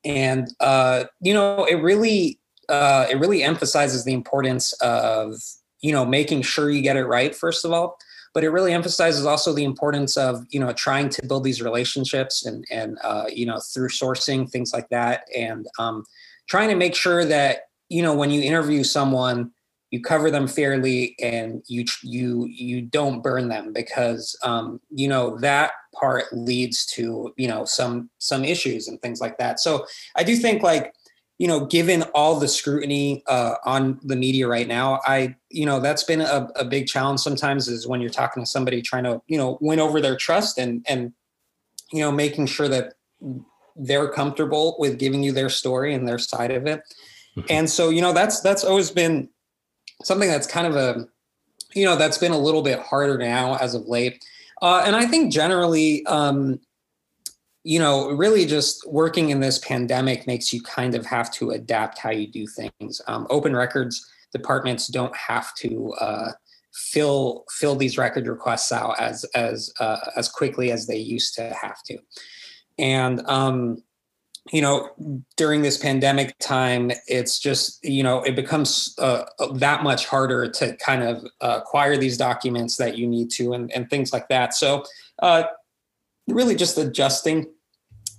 [0.05, 5.35] and uh, you know it really uh, it really emphasizes the importance of
[5.81, 7.99] you know making sure you get it right first of all
[8.35, 12.45] but it really emphasizes also the importance of you know trying to build these relationships
[12.47, 15.23] and and uh, you know through sourcing things like that.
[15.37, 16.05] And um,
[16.49, 19.53] trying to make sure that you know when you interview someone
[19.91, 25.39] you cover them fairly and you you you don't burn them because um, you know
[25.39, 29.61] that part leads to you know some some issues and things like that.
[29.61, 29.87] So
[30.17, 30.93] i do think like
[31.39, 35.81] you know given all the scrutiny uh, on the media right now i you know
[35.81, 39.23] that's been a, a big challenge sometimes is when you're talking to somebody trying to
[39.27, 41.13] you know win over their trust and and
[41.93, 42.95] you know making sure that
[43.77, 46.83] they're comfortable with giving you their story and their side of it
[47.37, 47.47] mm-hmm.
[47.49, 49.29] and so you know that's that's always been
[50.03, 51.07] something that's kind of a
[51.75, 54.25] you know that's been a little bit harder now as of late
[54.63, 56.59] uh, and i think generally um,
[57.65, 61.99] you know really just working in this pandemic makes you kind of have to adapt
[61.99, 63.01] how you do things.
[63.07, 66.33] Um, open records departments don't have to uh,
[66.73, 71.55] fill fill these record requests out as as uh, as quickly as they used to
[71.61, 71.99] have to.
[72.79, 73.83] And um,
[74.53, 74.91] you know
[75.37, 80.77] during this pandemic time it's just you know it becomes uh, that much harder to
[80.77, 84.55] kind of uh, acquire these documents that you need to and, and things like that.
[84.55, 84.85] So
[85.21, 85.45] uh,
[86.29, 87.47] really just adjusting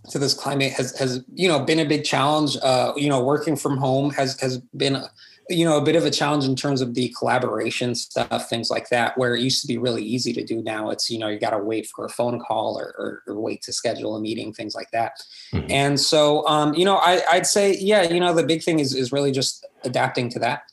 [0.09, 2.57] to this climate has has you know been a big challenge.
[2.61, 5.03] Uh, you know working from home has has been
[5.49, 8.89] you know a bit of a challenge in terms of the collaboration stuff things like
[8.89, 10.61] that where it used to be really easy to do.
[10.61, 13.39] Now it's you know you got to wait for a phone call or, or, or,
[13.39, 15.23] wait to schedule a meeting things like that.
[15.53, 15.71] Mm-hmm.
[15.71, 18.93] and so um, you know I, i'd say yeah you know the big thing is
[18.93, 20.63] is really just adapting to that.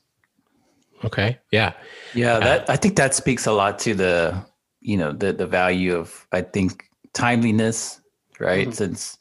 [1.05, 1.73] Okay yeah.
[2.15, 4.45] Yeah that i think that speaks a lot to the
[4.81, 6.87] you know the the value of i think
[7.17, 8.01] timeliness
[8.39, 8.73] right mm-hmm.
[8.73, 9.19] since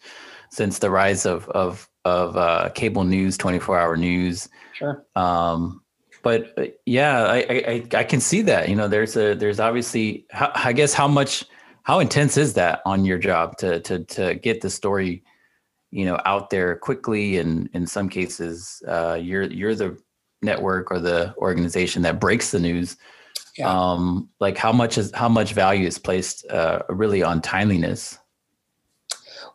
[0.50, 5.06] since the rise of of of uh, cable news 24 hour news Sure.
[5.16, 5.82] Um,
[6.22, 7.38] but uh, yeah, I,
[7.94, 8.68] I I can see that.
[8.68, 11.46] You know, there's a there's obviously I guess how much
[11.84, 15.24] how intense is that on your job to to to get the story,
[15.92, 19.98] you know, out there quickly and in some cases, uh, you're you're the
[20.42, 22.98] network or the organization that breaks the news.
[23.58, 23.70] Yeah.
[23.70, 28.18] Um, like how much is how much value is placed uh, really on timeliness?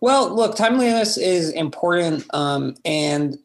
[0.00, 3.36] Well, look, timeliness is important, um, and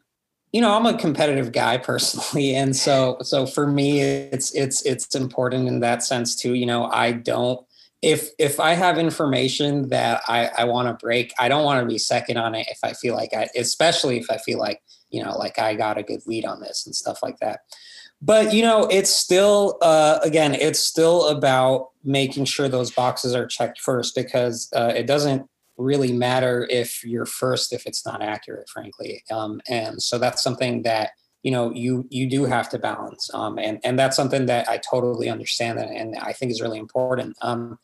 [0.55, 5.13] you know i'm a competitive guy personally and so so for me it's it's it's
[5.13, 7.59] important in that sense too you know i don't
[8.01, 11.85] if if i have information that i i want to break i don't want to
[11.85, 15.21] be second on it if i feel like i especially if i feel like you
[15.21, 17.59] know like i got a good lead on this and stuff like that
[18.25, 23.45] but you know it's still uh, again it's still about making sure those boxes are
[23.45, 28.67] checked first because uh, it doesn't really matter if you're first if it's not accurate
[28.69, 29.23] frankly.
[29.31, 31.11] Um, and so that's something that
[31.43, 33.29] you know you you do have to balance.
[33.33, 36.79] Um, and and that's something that i totally understand and, and i think is really
[36.79, 37.37] important.
[37.41, 37.77] Um,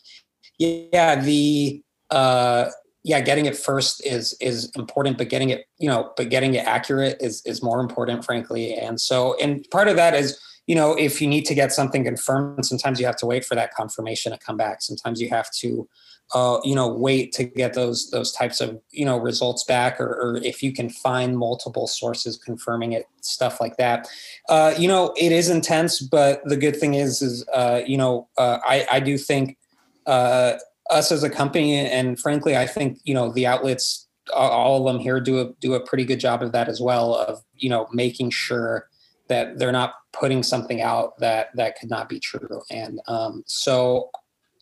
[0.58, 2.70] yeah the uh,
[3.04, 6.66] yeah getting it first is is important but getting it you know but getting it
[6.66, 8.74] accurate is is more important frankly.
[8.74, 12.04] And so and part of that is you know if you need to get something
[12.04, 14.82] confirmed sometimes you have to wait for that confirmation to come back.
[14.82, 15.88] Sometimes you have to
[16.34, 20.08] uh, you know wait to get those those types of you know results back or,
[20.08, 24.08] or if you can find multiple sources confirming it stuff like that.
[24.48, 28.30] Uh, you know it is intense but the good thing is is uh, you know
[28.38, 29.58] uh, I, I do think
[30.06, 30.54] uh,
[30.92, 35.02] us as a company and frankly i think you know the outlets all of them
[35.02, 37.88] here do a do a pretty good job of that as well of you know
[37.92, 38.88] making sure
[39.28, 42.62] that they're not putting something out that that could not be true.
[42.70, 44.10] And um, so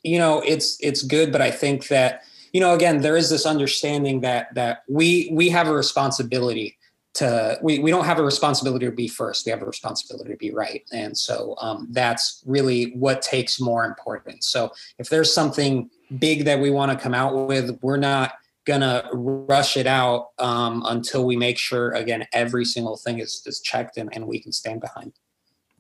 [0.04, 2.22] you know it's it's good but i think that
[2.54, 6.78] you know again there is this understanding that that we we have a responsibility
[7.16, 10.38] to we, we don't have a responsibility to be first we have a responsibility to
[10.38, 10.84] be right.
[10.94, 14.48] And so um, that's really what takes more importance.
[14.48, 18.34] So if there's something big that we want to come out with we're not
[18.66, 23.62] gonna rush it out um, until we make sure again every single thing is, is
[23.62, 25.14] checked and, and we can stand behind.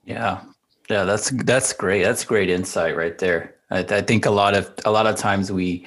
[0.05, 0.41] Yeah.
[0.89, 3.55] Yeah that's that's great that's great insight right there.
[3.69, 5.85] I, I think a lot of a lot of times we,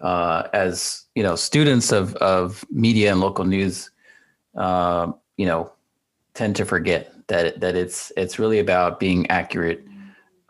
[0.00, 3.90] uh, as you know, students of of media and local news,
[4.56, 5.72] uh, you know,
[6.34, 9.86] tend to forget that that it's it's really about being accurate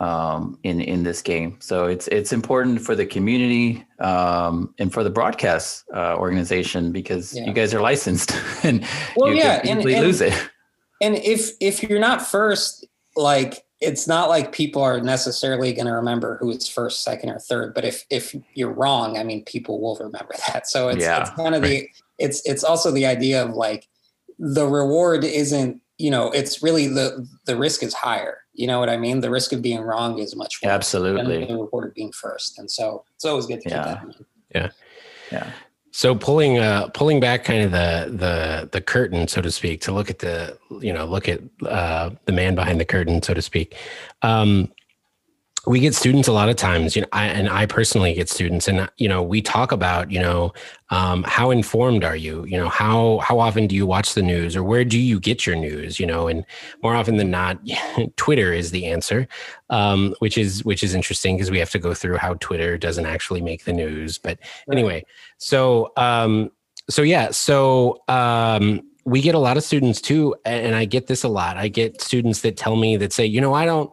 [0.03, 1.57] um, in in this game.
[1.61, 7.35] So it's it's important for the community um, and for the broadcast uh, organization because
[7.35, 7.47] yeah.
[7.47, 8.33] you guys are licensed
[8.65, 8.85] and
[9.17, 10.35] well, you yeah, and, and, lose it.
[11.01, 12.85] And if if you're not first,
[13.17, 17.39] like it's not like people are necessarily going to remember who is first, second, or
[17.39, 17.73] third.
[17.73, 20.69] But if if you're wrong, I mean, people will remember that.
[20.69, 21.69] So it's, Yeah, it's kind of right.
[21.69, 21.89] the
[22.19, 23.89] it's it's also the idea of like
[24.39, 28.42] the reward isn't you know it's really the the risk is higher.
[28.55, 29.21] You know what I mean?
[29.21, 31.47] The risk of being wrong is much more than Absolutely.
[31.47, 32.59] the reward of being first.
[32.59, 33.85] And so it's always good to keep Yeah.
[33.85, 34.27] that in mind.
[35.31, 35.51] Yeah.
[35.95, 39.93] So pulling uh pulling back kind of the the the curtain, so to speak, to
[39.93, 43.43] look at the you know look at uh, the man behind the curtain, so to
[43.43, 43.77] speak.
[44.23, 44.73] Um,
[45.67, 48.67] we get students a lot of times, you know, I, and I personally get students,
[48.67, 50.53] and you know, we talk about you know
[50.91, 52.45] um, how informed are you?
[52.45, 55.47] You know, how how often do you watch the news, or where do you get
[55.47, 56.01] your news?
[56.01, 56.45] You know, and
[56.83, 57.59] more often than not,
[58.17, 59.29] Twitter is the answer,
[59.71, 63.07] um, which is which is interesting because we have to go through how Twitter doesn't
[63.07, 64.19] actually make the news.
[64.19, 64.41] But
[64.71, 65.05] anyway,
[65.39, 66.51] so um,
[66.91, 71.25] so yeah, so um, we get a lot of students too, and I get this
[71.25, 71.57] a lot.
[71.57, 73.91] I get students that tell me that say, you know, I don't,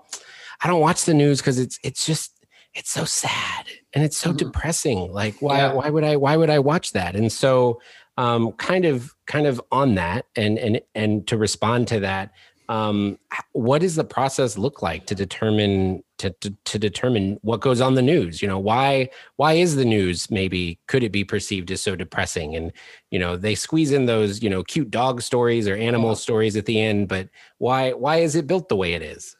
[0.61, 2.33] I don't watch the news because it's it's just
[2.73, 4.37] it's so sad and it's so Mhm.
[4.37, 5.11] depressing.
[5.11, 5.73] Like why Yeah.
[5.73, 7.15] why would I why would I watch that?
[7.15, 7.81] And so
[8.17, 12.31] um, kind of kind of on that and and and to respond to that
[12.67, 13.17] um
[13.53, 17.95] what does the process look like to determine to, to to determine what goes on
[17.95, 21.81] the news you know why why is the news maybe could it be perceived as
[21.81, 22.71] so depressing and
[23.09, 26.65] you know they squeeze in those you know cute dog stories or animal stories at
[26.65, 29.35] the end but why why is it built the way it is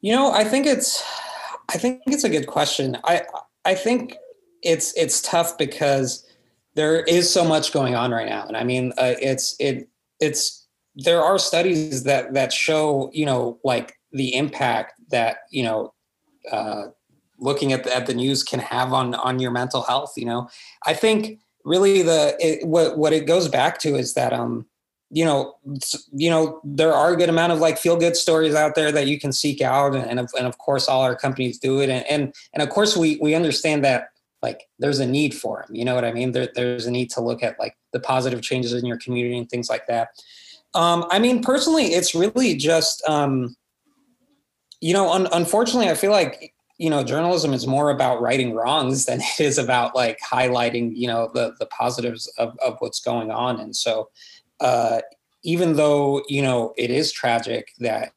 [0.00, 1.02] You know, I think it's
[1.68, 2.96] I think it's a good question.
[3.04, 3.22] I
[3.64, 4.16] I think
[4.62, 6.26] it's it's tough because
[6.74, 9.88] there is so much going on right now, and I mean, uh, it's it
[10.18, 15.92] it's there are studies that that show you know like the impact that you know
[16.50, 16.86] uh,
[17.38, 20.14] looking at the, at the news can have on on your mental health.
[20.16, 20.48] You know,
[20.86, 24.66] I think really the it, what what it goes back to is that um
[25.10, 25.56] you know
[26.12, 29.08] you know there are a good amount of like feel good stories out there that
[29.08, 31.90] you can seek out and, and, of, and of course all our companies do it
[31.90, 34.10] and, and and of course we we understand that
[34.42, 36.32] like there's a need for them you know what i mean?
[36.32, 39.50] There, there's a need to look at like the positive changes in your community and
[39.50, 40.10] things like that.
[40.74, 43.56] Um i mean personally it's really just um
[44.80, 49.04] you know un- unfortunately i feel like you know journalism is more about righting wrongs
[49.06, 53.32] than it is about like highlighting you know the the positives of, of what's going
[53.32, 54.08] on and so
[54.60, 55.00] uh,
[55.42, 58.12] even though you know it is tragic that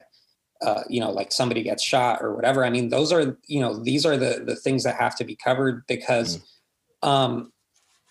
[0.61, 3.83] uh, you know like somebody gets shot or whatever i mean those are you know
[3.83, 6.39] these are the the things that have to be covered because
[7.01, 7.51] um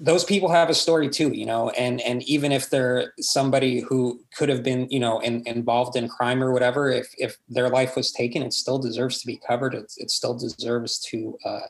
[0.00, 4.20] those people have a story too you know and and even if they're somebody who
[4.36, 7.94] could have been you know in, involved in crime or whatever if if their life
[7.94, 9.74] was taken it still deserves to be covered.
[9.74, 11.66] It, it still deserves to uh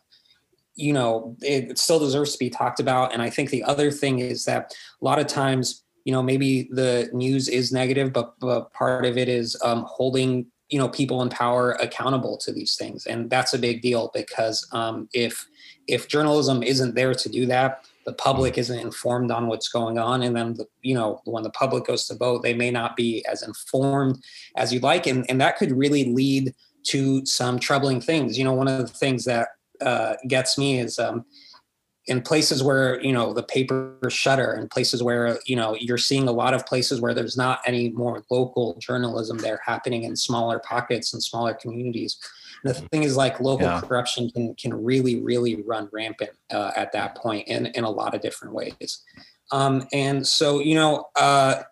[0.75, 3.13] you know it, it still deserves to be talked about.
[3.13, 6.69] And i think the other thing is that a lot of times you know maybe
[6.71, 11.21] the news is negative but, but part of it is um, holding you know people
[11.23, 13.07] in power accountable to these things.
[13.07, 15.47] And that's a big deal because um, if
[15.87, 20.23] if journalism isn't there to do that the public isn't informed on what's going on.
[20.23, 23.25] And then the, you know when the public goes to vote they may not be
[23.27, 24.25] as informed
[24.57, 25.07] as you'd like.
[25.07, 28.39] And, and that could really lead to some troubling things.
[28.39, 29.49] You know one of the things that
[29.83, 31.27] uh, gets me is um,
[32.07, 36.27] in places where you know the paper shutter and places where you know you're seeing
[36.27, 40.59] a lot of places where there's not any more local journalism there happening in smaller
[40.59, 42.19] pockets and smaller communities.
[42.65, 43.81] The thing is like local Yeah.
[43.81, 48.15] corruption can can really really run rampant uh, at that point in in a lot
[48.15, 49.03] of different ways.
[49.53, 51.63] Um, and so you know uh,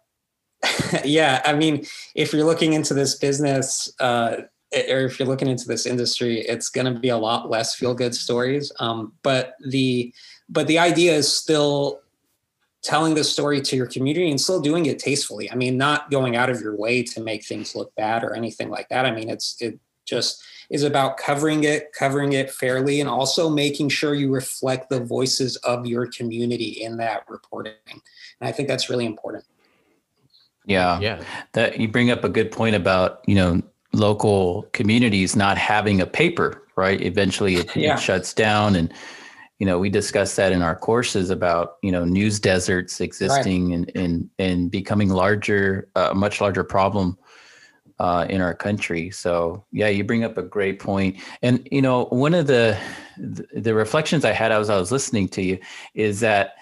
[1.05, 4.37] yeah i mean if you're looking into this business uh,
[4.73, 7.95] or if you're looking into this industry, it's going to be a lot less feel
[7.95, 8.71] good stories.
[8.79, 10.13] Um, but the
[10.49, 12.01] but the idea is still
[12.83, 15.51] telling the story to your community and still doing it tastefully.
[15.51, 18.71] I mean, not going out of your way to make things look bad or anything
[18.71, 19.05] like that.
[19.07, 23.89] I mean, it's it just is about covering it, covering it fairly, and also making
[23.89, 27.73] sure you reflect the voices of your community in that reporting.
[27.89, 28.01] And
[28.49, 29.45] I think that's really important.
[30.65, 31.01] Yeah.
[31.01, 33.63] yeah That you bring up a good point about, you know,
[33.93, 37.01] local communities not having a paper, right?
[37.01, 37.95] Eventually it, Yeah.
[37.95, 38.77] it shuts down.
[38.77, 38.93] And,
[39.59, 43.93] you know, we discussed that in our courses about, you know, news deserts existing and,
[43.95, 47.19] and, and becoming larger, uh, a much larger problem
[47.99, 49.11] uh, in our country.
[49.11, 51.19] So yeah, you bring up a great point.
[51.43, 52.79] And, you know, one of the,
[53.19, 55.59] the, the reflections I had as I was listening to you
[55.95, 56.55] is that,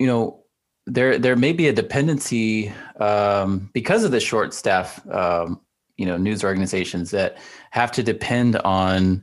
[0.00, 0.42] you know,
[0.86, 5.60] there, there may be a dependency um, because of the short staff, um,
[6.00, 7.36] you know, news organizations that
[7.72, 9.22] have to depend on,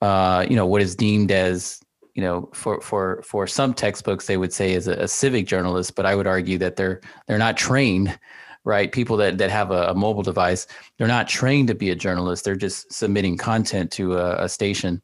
[0.00, 1.82] uh, you know, what is deemed as,
[2.14, 5.94] you know, for for for some textbooks they would say as a, a civic journalist,
[5.94, 8.18] but I would argue that they're they're not trained
[8.64, 8.92] right?
[8.92, 12.44] People that that have a, a, mobile device, they're not trained to be a journalist.
[12.44, 15.00] They're just submitting content to a, a station.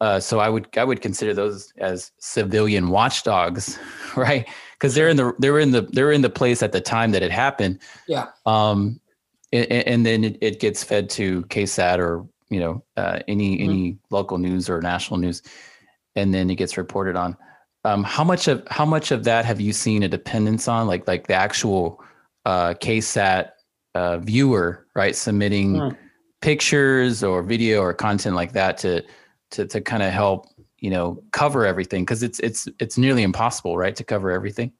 [0.00, 3.78] Uh, so I would I would consider those as civilian watchdogs,
[4.16, 4.46] right?
[4.74, 7.22] Because they're in the they're in the they're in the place at the time that
[7.22, 7.78] it happened.
[8.06, 8.26] Yeah.
[8.44, 9.00] Um,
[9.54, 13.70] and, and then it, it, gets fed to KSAT or you know uh, any mm-hmm.
[13.70, 15.42] any local news or national news,
[16.16, 17.36] and then it gets reported on.
[17.84, 21.06] Um, how much of how much of that have you seen a dependence on, like
[21.06, 22.02] like the actual
[22.44, 23.50] uh, KSAT
[23.94, 25.96] uh, viewer, right, submitting mm.
[26.40, 29.02] pictures or video or content like that to
[29.52, 30.46] to to kind of help
[30.78, 34.72] you know cover everything because it's it's it's nearly impossible, right, to cover everything.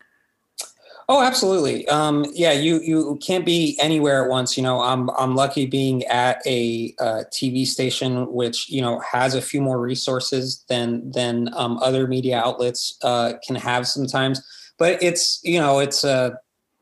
[1.09, 1.87] Oh, absolutely.
[1.89, 4.57] Um, yeah, you you can't be anywhere at once.
[4.57, 9.35] You know, I'm I'm lucky being at a uh, TV station which you know has
[9.35, 14.41] a few more resources than than um, other media outlets uh, can have sometimes.
[14.79, 16.39] But it's you know it's a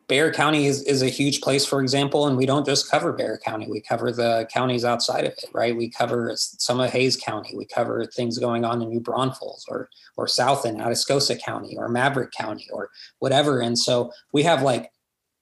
[0.08, 3.40] Bexar County is, is a huge place, for example, and we don't just cover Bexar
[3.44, 3.66] County.
[3.68, 5.76] We cover the counties outside of it, right?
[5.76, 7.56] We cover some of Hays County.
[7.56, 11.88] We cover things going on in New Braunfels or or South in Atascosa County or
[11.88, 12.90] Maverick County or
[13.20, 13.60] whatever.
[13.60, 14.90] And so we have like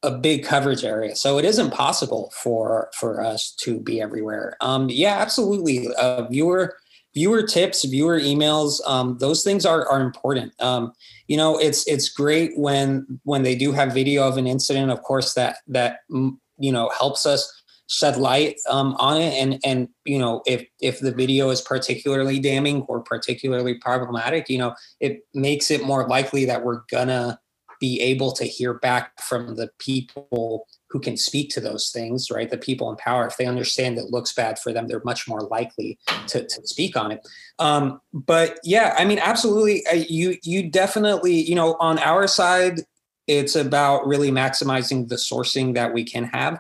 [0.03, 1.15] a big coverage area.
[1.15, 4.57] So it is impossible for for us to be everywhere.
[4.61, 5.93] Um, yeah, absolutely.
[5.95, 6.77] Uh, viewer
[7.15, 10.53] viewer tips, viewer emails, um, those things are are important.
[10.61, 10.93] Um,
[11.31, 15.01] you know it's it's great when when they do have video of an incident of
[15.05, 17.41] course that that mm, you know helps us
[17.89, 22.41] shed light um, on it and and you know if if the video is particularly
[22.41, 27.39] damning or particularly problematic you know it makes it more likely that we're gonna
[27.79, 32.51] be able to hear back from the people who can speak to those things, right?
[32.51, 35.41] The people in power, if they understand it looks bad for them, they're much more
[35.43, 37.27] likely to, to speak on it.
[37.59, 39.83] Um, but yeah, I mean, absolutely.
[40.09, 42.81] You you definitely, you know, on our side,
[43.29, 46.59] it's about really maximizing the sourcing that we can have.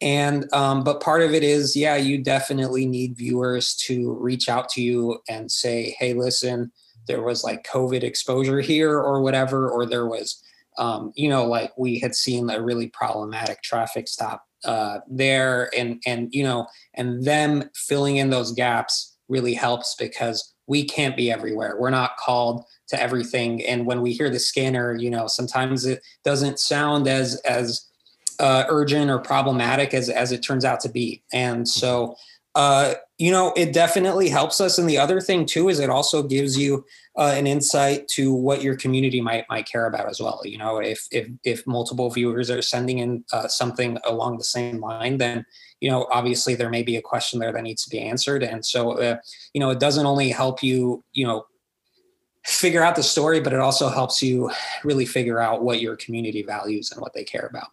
[0.00, 4.68] And um, but part of it is, yeah, you definitely need viewers to reach out
[4.70, 6.72] to you and say, hey, listen,
[7.06, 10.42] there was like COVID exposure here or whatever, or there was
[10.80, 16.02] um, you know, like we had seen a really problematic traffic stop uh, there, and
[16.06, 21.30] and you know, and them filling in those gaps really helps because we can't be
[21.30, 21.76] everywhere.
[21.78, 26.02] We're not called to everything, and when we hear the scanner, you know, sometimes it
[26.24, 27.86] doesn't sound as as
[28.38, 32.16] uh, urgent or problematic as as it turns out to be, and so
[32.54, 34.78] uh, you know, it definitely helps us.
[34.78, 36.84] And the other thing too is it also gives you
[37.20, 40.40] uh, an insight to what your community might might care about as well.
[40.42, 44.80] You know, if if if multiple viewers are sending in uh, something along the same
[44.80, 45.44] line, then
[45.80, 48.42] you know obviously there may be a question there that needs to be answered.
[48.42, 49.18] And so, uh,
[49.52, 51.44] you know, it doesn't only help you, you know,
[52.46, 54.50] figure out the story, but it also helps you
[54.82, 57.68] really figure out what your community values and what they care about.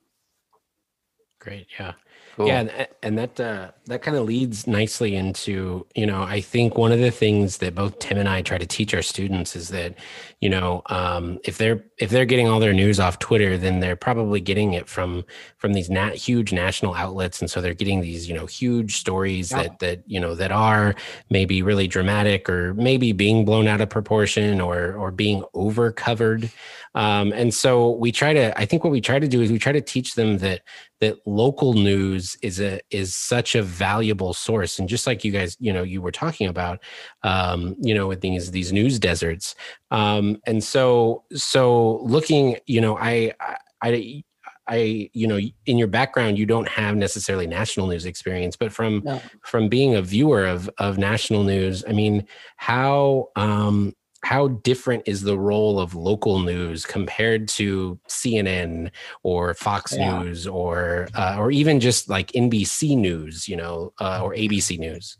[1.39, 1.68] Great.
[1.80, 1.93] Yeah.
[2.36, 2.48] Cool.
[2.48, 6.77] Yeah, and, and that uh, that kind of leads nicely into you know I think
[6.77, 9.69] one of the things that both Tim and I try to teach our students is
[9.69, 9.95] that
[10.41, 13.95] you know um, if they're if they're getting all their news off Twitter, then they're
[13.95, 15.25] probably getting it from
[15.57, 19.51] from these nat- huge national outlets, and so they're getting these you know huge stories
[19.51, 19.63] yeah.
[19.63, 20.95] that that you know that are
[21.29, 26.51] maybe really dramatic or maybe being blown out of proportion or or being over covered.
[26.97, 29.59] Um, and so we try to, I think what we try to do is we
[29.59, 30.61] try to teach them that
[30.99, 34.80] that local news is a is such a valuable source.
[34.80, 36.82] And just like you guys, you know, you were talking about,
[37.23, 39.55] um, you know, with these these news deserts.
[39.91, 43.34] Um, and so so looking, you know, I
[43.82, 44.23] I
[44.67, 49.01] I, you know, in your background, you don't have necessarily national news experience, but from
[49.05, 49.21] no.
[49.41, 53.93] from being a viewer of of national news, I mean, how um,
[54.24, 58.91] how different is the role of local news compared to CNN
[59.24, 60.20] or Fox yeah.
[60.20, 65.18] News or uh, or even just like NBC News, you know, uh, or ABC News?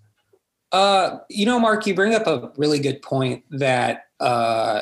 [0.72, 4.82] Uh, you know, Mark, you bring up a really good point that uh,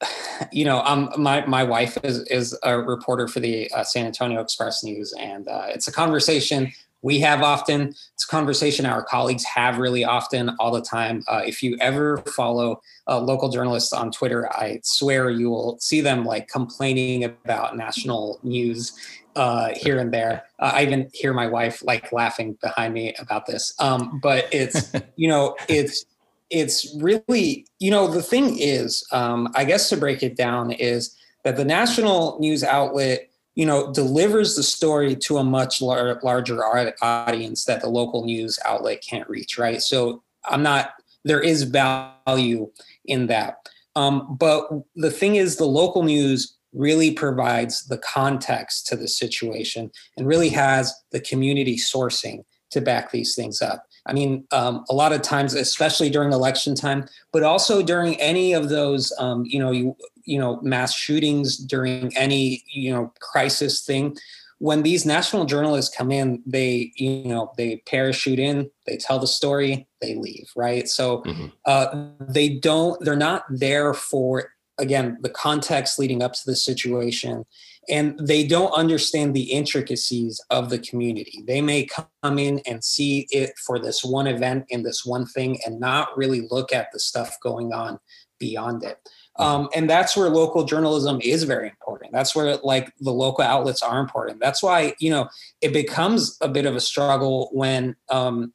[0.52, 4.40] you know, um, my my wife is is a reporter for the uh, San Antonio
[4.40, 6.72] Express News, and uh, it's a conversation
[7.02, 7.88] we have often.
[8.14, 11.22] It's a conversation our colleagues have really often, all the time.
[11.28, 16.00] Uh, if you ever follow uh, local journalists on Twitter, I swear you will see
[16.00, 18.92] them like complaining about national news
[19.36, 20.44] uh, here and there.
[20.58, 23.72] Uh, I even hear my wife like laughing behind me about this.
[23.78, 26.04] Um, but it's you know it's
[26.50, 31.16] it's really you know the thing is um, I guess to break it down is
[31.44, 36.64] that the national news outlet you know delivers the story to a much lar- larger
[36.64, 40.92] audience that the local news outlet can't reach right so i'm not
[41.24, 42.70] there is value
[43.04, 43.56] in that
[43.96, 49.90] um, but the thing is the local news really provides the context to the situation
[50.16, 53.86] and really has the community sourcing to back these things up.
[54.06, 58.52] I mean, um, a lot of times, especially during election time, but also during any
[58.52, 59.96] of those, um, you know, you
[60.28, 64.16] you know, mass shootings during any you know crisis thing.
[64.60, 69.26] When these national journalists come in, they you know they parachute in, they tell the
[69.26, 70.88] story, they leave, right?
[70.88, 71.46] So mm-hmm.
[71.64, 77.44] uh, they don't, they're not there for again the context leading up to the situation
[77.88, 81.42] and they don't understand the intricacies of the community.
[81.46, 85.58] They may come in and see it for this one event and this one thing
[85.64, 87.98] and not really look at the stuff going on
[88.38, 88.98] beyond it.
[89.38, 92.12] Um, and that's where local journalism is very important.
[92.12, 94.40] That's where like the local outlets are important.
[94.40, 95.28] That's why you know
[95.60, 98.52] it becomes a bit of a struggle when um,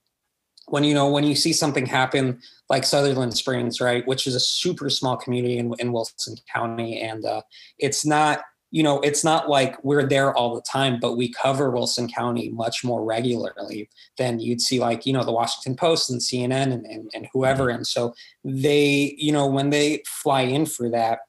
[0.67, 4.39] when you know when you see something happen like Sutherland Springs, right, which is a
[4.39, 7.41] super small community in, in Wilson County, and uh,
[7.79, 8.41] it's not
[8.73, 12.49] you know, it's not like we're there all the time, but we cover Wilson County
[12.49, 16.83] much more regularly than you'd see like, you know, the Washington Post and CNN and,
[16.87, 17.67] and, and whoever.
[17.67, 17.75] Mm-hmm.
[17.75, 21.19] And so they, you know, when they fly in for that,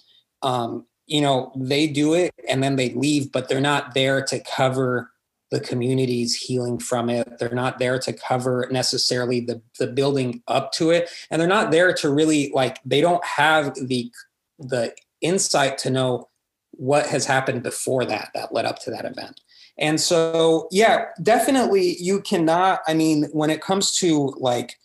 [0.41, 4.41] um, you know, they do it and then they leave, but they're not there to
[4.41, 5.11] cover
[5.51, 7.39] the community's healing from it.
[7.39, 11.11] They're not there to cover necessarily the, the building up to it.
[11.31, 14.11] And they're not there to really like, they don't have the,
[14.59, 16.31] the insight to know
[16.77, 19.41] what has happened before that that led up to that event.
[19.79, 22.81] And so, yeah, definitely you cannot.
[22.87, 24.77] I mean, when it comes to like,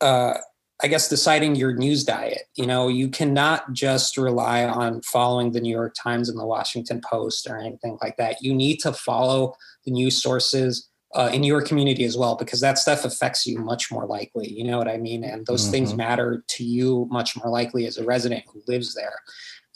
[0.00, 0.34] uh,
[0.82, 5.60] I guess deciding your news diet, you know, you cannot just rely on following the
[5.60, 8.42] New York Times and the Washington Post or anything like that.
[8.42, 9.54] You need to follow
[9.84, 13.90] the news sources uh, in your community as well, because that stuff affects you much
[13.90, 14.50] more likely.
[14.50, 15.24] You know what I mean?
[15.24, 15.72] And those mm-hmm.
[15.72, 19.16] things matter to you much more likely as a resident who lives there.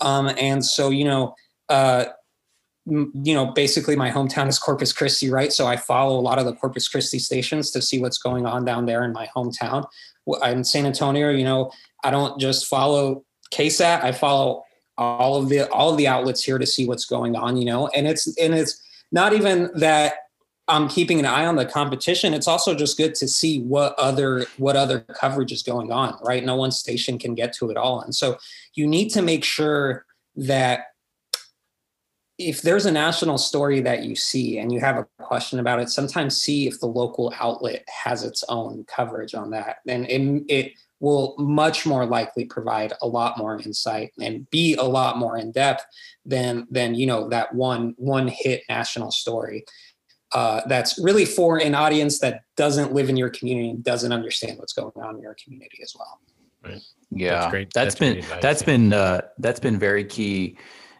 [0.00, 1.34] Um, and so, you know,
[1.68, 2.06] uh,
[2.86, 5.52] you know, basically my hometown is Corpus Christi, right?
[5.52, 8.64] So I follow a lot of the Corpus Christi stations to see what's going on
[8.64, 9.86] down there in my hometown.
[10.44, 11.70] In San Antonio, you know,
[12.02, 13.24] I don't just follow
[13.54, 14.64] KSAT, I follow
[14.96, 17.88] all of the all of the outlets here to see what's going on, you know,
[17.88, 18.80] and it's and it's
[19.12, 20.14] not even that
[20.66, 22.32] I'm keeping an eye on the competition.
[22.32, 26.44] It's also just good to see what other what other coverage is going on, right?
[26.44, 28.00] No one station can get to it all.
[28.00, 28.38] And so
[28.74, 30.06] you need to make sure
[30.36, 30.86] that
[32.38, 35.88] if there's a national story that you see and you have a question about it,
[35.88, 39.76] sometimes see if the local outlet has its own coverage on that.
[39.86, 44.82] And it, it will much more likely provide a lot more insight and be a
[44.82, 45.84] lot more in depth
[46.24, 49.64] than than you know that one one hit national story.
[50.34, 54.58] Uh, that's really for an audience that doesn't live in your community and doesn't understand
[54.58, 56.20] what's going on in your community as well.
[56.64, 56.82] Right.
[57.10, 57.72] Yeah, that's, great.
[57.72, 58.66] that's, that's been advice, that's yeah.
[58.66, 60.58] been uh, that's been very key,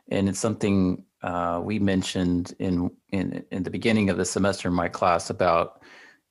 [0.09, 4.75] and it's something uh, we mentioned in, in in the beginning of the semester in
[4.75, 5.83] my class about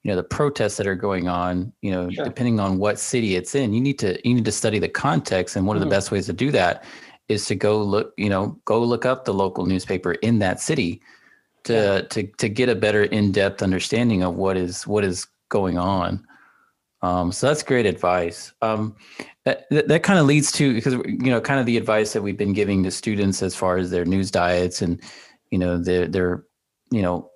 [0.03, 1.73] you know the protests that are going on.
[1.81, 2.23] You know, sure.
[2.23, 5.57] depending on what city it's in, you need to you need to study the context,
[5.57, 5.83] and one mm-hmm.
[5.83, 5.97] of the mm-hmm.
[5.97, 6.85] best ways to do that
[7.27, 11.01] is to go look you know go look up the local newspaper in that city
[11.65, 12.01] to yeah.
[12.09, 16.25] to to get a better in-depth understanding of what is what is going on.
[17.01, 18.53] Um, so that's great advice.
[18.61, 18.95] Um,
[19.45, 22.37] that that kind of leads to because you know kind of the advice that we've
[22.37, 25.01] been giving to students as far as their news diets and
[25.51, 26.45] you know their their
[26.91, 27.29] you know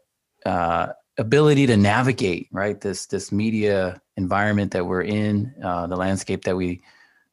[0.46, 6.44] uh, ability to navigate right this this media environment that we're in, uh, the landscape
[6.46, 6.82] that we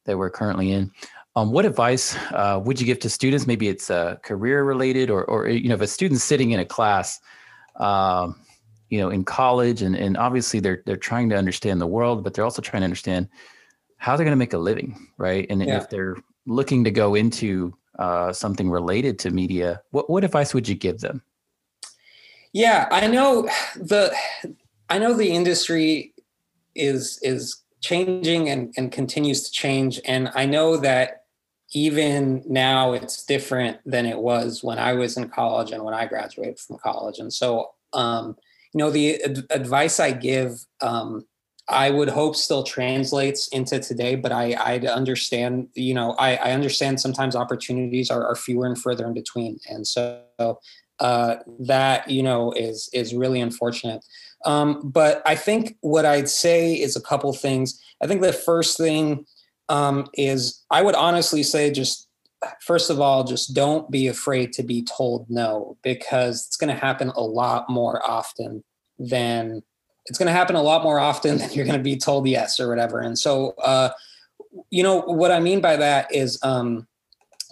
[0.05, 0.91] that we're currently in.
[1.37, 3.45] Um, what advice uh, would you give to students?
[3.45, 6.65] Maybe it's uh, career related, or, or you know, if a student's sitting in a
[6.65, 7.19] class,
[7.77, 8.39] um,
[8.89, 12.33] you know, in college, and, and obviously they're they're trying to understand the world, but
[12.33, 13.27] they're also trying to understand
[13.97, 15.45] how they're going to make a living, right?
[15.49, 15.77] And yeah.
[15.77, 16.15] if they're
[16.45, 20.99] looking to go into uh, something related to media, what what advice would you give
[20.99, 21.21] them?
[22.53, 24.15] Yeah, I know the
[24.89, 26.13] I know the industry
[26.75, 31.24] is is changing and, and continues to change, and I know that
[31.75, 36.05] even now it's different than it was when I was in college and when I
[36.05, 37.19] graduated from college.
[37.19, 38.37] And so, um,
[38.73, 41.25] you know, the ad- advice I give, um,
[41.67, 46.51] I would hope still translates into today, but I, I understand, you know, I, I
[46.51, 49.59] understand sometimes opportunities are, are fewer and further in between.
[49.69, 50.21] And so
[50.99, 54.05] uh, that, you know, is, is really unfortunate.
[54.45, 57.81] Um, but I think what I'd say is a couple things.
[58.01, 59.25] I think the first thing
[59.69, 62.07] um, is I would honestly say just
[62.61, 66.79] first of all, just don't be afraid to be told no because it's going to
[66.79, 68.63] happen a lot more often
[68.99, 69.63] than
[70.05, 72.59] it's going to happen a lot more often than you're going to be told yes
[72.59, 72.99] or whatever.
[72.99, 73.89] And so, uh,
[74.69, 76.87] you know, what I mean by that is, um,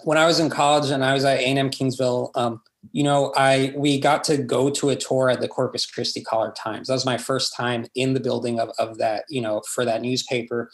[0.04, 2.60] when I was in college and I was at A&M Kingsville, um,
[2.92, 6.88] you know, I we got to go to a tour at the Corpus Christi Caller-Times.
[6.88, 10.02] That was my first time in the building of, of that, you know, for that
[10.02, 10.70] newspaper.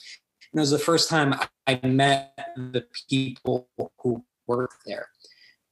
[0.53, 1.35] It was the first time
[1.67, 5.09] I met the people who work there.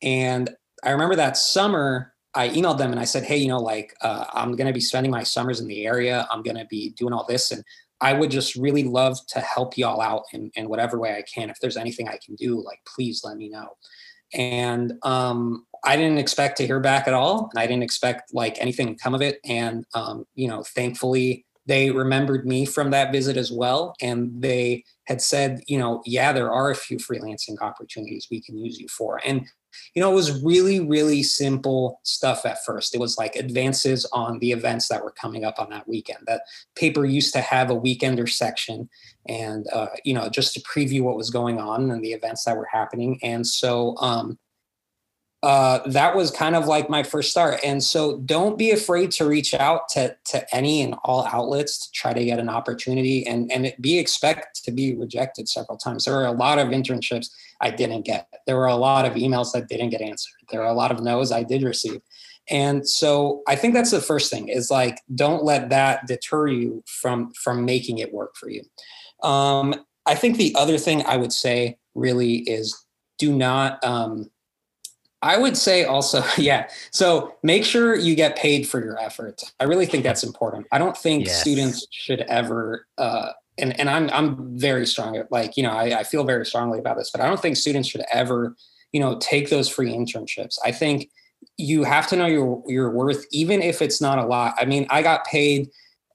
[0.03, 0.51] And
[0.85, 4.26] I remember that summer, I emailed them and I said, Hey, you know, like uh,
[4.33, 6.29] I'm going to be spending my summers in the area.
[6.31, 7.51] I'm going to be doing all this.
[7.51, 7.64] And
[8.01, 11.51] I would just really love to help y'all out in, in whatever way I can.
[11.51, 13.70] If there's anything I can do, like, please let me know.
[14.35, 17.51] And um, I didn't expect to hear back at all.
[17.53, 19.41] And I didn't expect like anything to come of it.
[19.45, 23.94] And, um, you know, thankfully, they remembered me from that visit as well.
[24.00, 28.58] And they had said, you know, yeah, there are a few freelancing opportunities we can
[28.58, 29.20] use you for.
[29.24, 29.46] And
[29.94, 32.94] you know, it was really, really simple stuff at first.
[32.94, 36.20] It was like advances on the events that were coming up on that weekend.
[36.26, 36.42] That
[36.74, 38.88] paper used to have a weekender section
[39.28, 42.56] and, uh, you know, just to preview what was going on and the events that
[42.56, 43.18] were happening.
[43.22, 44.38] And so, um,
[45.43, 47.61] uh, that was kind of like my first start.
[47.62, 51.93] And so don't be afraid to reach out to, to any and all outlets to
[51.93, 56.05] try to get an opportunity and, and be expect to be rejected several times.
[56.05, 57.30] There were a lot of internships
[57.61, 58.26] I didn't get.
[58.47, 60.34] There were a lot of emails that didn't get answered.
[60.51, 62.01] There were a lot of no's I did receive.
[62.51, 66.82] And so I think that's the first thing is like, don't let that deter you
[66.86, 68.62] from, from making it work for you.
[69.22, 72.76] Um, I think the other thing I would say really is
[73.18, 74.30] do not, um,
[75.22, 76.68] I would say also, yeah.
[76.90, 79.52] So make sure you get paid for your efforts.
[79.60, 80.66] I really think that's important.
[80.72, 81.40] I don't think yes.
[81.40, 86.00] students should ever, uh, and, and I'm, I'm very strong at like, you know, I,
[86.00, 88.54] I feel very strongly about this, but I don't think students should ever,
[88.92, 90.58] you know, take those free internships.
[90.64, 91.10] I think
[91.56, 94.54] you have to know your, your worth, even if it's not a lot.
[94.58, 95.70] I mean, I got paid,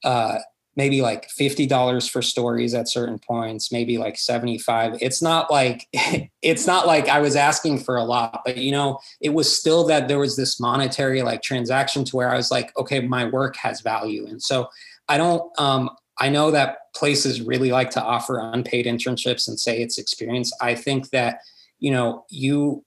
[0.06, 0.40] uh,
[0.76, 5.88] maybe like $50 for stories at certain points maybe like 75 it's not like
[6.42, 9.86] it's not like i was asking for a lot but you know it was still
[9.88, 13.56] that there was this monetary like transaction to where i was like okay my work
[13.58, 14.26] has value.
[14.28, 14.70] And so
[15.10, 19.82] i don't um i know that places really like to offer unpaid internships and say
[19.82, 20.52] it's experience.
[20.62, 21.40] I think that
[21.80, 22.84] you know you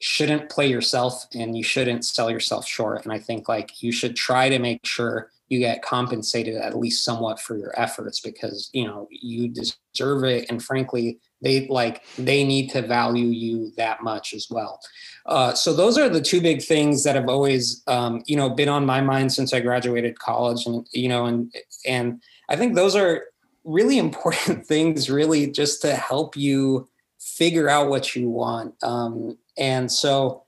[0.00, 3.04] shouldn't play yourself and you shouldn't sell yourself short.
[3.04, 7.04] And i think like you should try to make sure you get compensated at least
[7.04, 10.50] somewhat for your efforts because you know you deserve it.
[10.50, 14.80] And frankly they like they need to value you that much as well.
[15.26, 18.68] Uh, so those are the two big things that have always um, you know been
[18.68, 21.52] on my mind since i graduated college and you know and
[21.86, 23.24] and i think those are
[23.64, 26.88] really important things really just to help you
[27.22, 28.74] figure out what you want.
[28.82, 30.41] Um, and so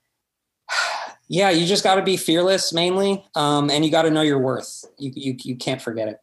[1.28, 4.38] yeah, you just got to be fearless mainly, um, and you got to know your
[4.38, 4.84] worth.
[4.98, 6.18] You, you you can't forget it.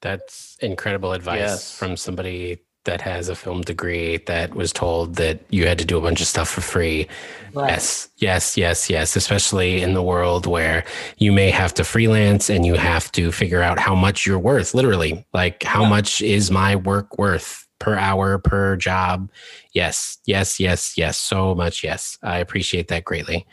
[0.00, 1.76] That's incredible advice yes.
[1.76, 5.98] from somebody that has a film degree that was told that you had to do
[5.98, 7.06] a bunch of stuff for free.
[7.52, 7.68] Right.
[7.70, 9.14] Yes, yes, yes, yes.
[9.14, 10.84] Especially in the world where
[11.18, 14.72] you may have to freelance and you have to figure out how much you're worth,
[14.72, 15.26] literally.
[15.34, 15.88] Like, how yeah.
[15.90, 19.30] much is my work worth per hour, per job?
[19.72, 21.18] Yes, yes, yes, yes.
[21.18, 21.84] So much.
[21.84, 22.16] Yes.
[22.22, 23.46] I appreciate that greatly.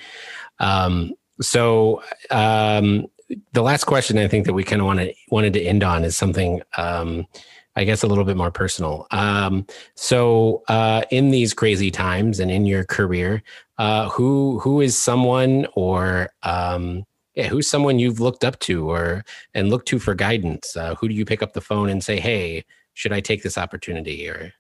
[0.60, 2.02] Um, so
[2.32, 3.08] um,
[3.54, 6.16] the last question I think that we kind of wanted wanted to end on is
[6.16, 7.26] something um,
[7.76, 9.06] I guess a little bit more personal.
[9.12, 13.44] Um, so uh, in these crazy times and in your career,
[13.78, 17.04] uh, who who is someone or um,
[17.36, 20.78] yeah, who's someone you've looked up to or and looked to for guidance?
[20.78, 23.58] Uh, who do you pick up the phone and say, "Hey, should I take this
[23.58, 24.54] opportunity?" Or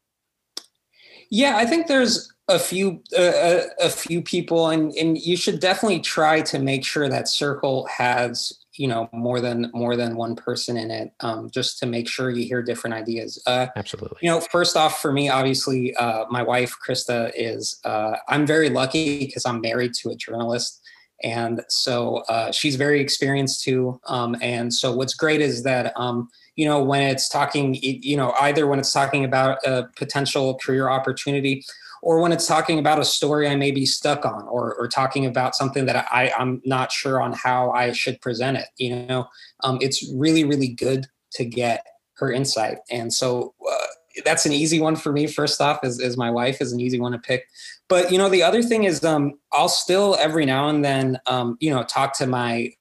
[1.29, 5.59] yeah, I think there's a few uh, a, a, few people, and and you should
[5.59, 10.35] definitely try to make sure that circle has you know more than more than one
[10.35, 13.41] person in it, um, just to make sure you hear different ideas.
[13.47, 14.19] Uh, Absolutely.
[14.21, 17.79] You know, first off, for me, obviously, uh, my wife Krista is.
[17.83, 20.81] Uh, I'm very lucky because I'm married to a journalist.
[21.23, 23.99] And so uh, she's very experienced too.
[24.05, 28.33] Um, and so what's great is that um, you know when it's talking you know
[28.41, 31.65] either when it's talking about a potential career opportunity
[32.01, 35.25] or when it's talking about a story I may be stuck on, or, or talking
[35.25, 38.67] about something that I, I'm not sure on how I should present it.
[38.77, 39.27] You know,
[39.63, 41.85] um, it's really, really good to get
[42.17, 42.77] her insight.
[42.89, 43.75] And so uh,
[44.23, 45.27] that's an easy one for me.
[45.27, 47.45] First off, is, is my wife is an easy one to pick.
[47.89, 51.57] But you know, the other thing is, um, I'll still every now and then, um,
[51.59, 52.71] you know, talk to my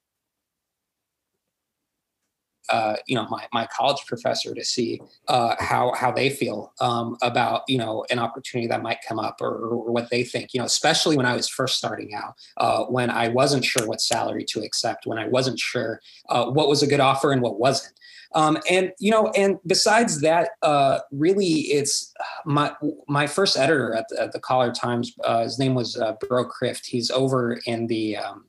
[2.69, 7.17] uh, you know my, my college professor to see uh, how how they feel um,
[7.21, 10.59] about you know an opportunity that might come up or, or, what they think you
[10.59, 14.43] know especially when I was first starting out uh, when I wasn't sure what salary
[14.49, 17.93] to accept when I wasn't sure uh, what was a good offer and what wasn't
[18.35, 22.13] um, and you know, and besides that, uh, really, it's
[22.45, 22.73] my
[23.07, 25.15] my first editor at the, at the Caller-Times.
[25.23, 26.85] Uh, his name was uh, Bro Krift.
[26.85, 28.45] He's over in the um,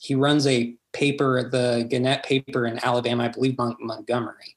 [0.00, 4.56] he runs a paper, the Gannett paper in Alabama, I believe Mon- Montgomery,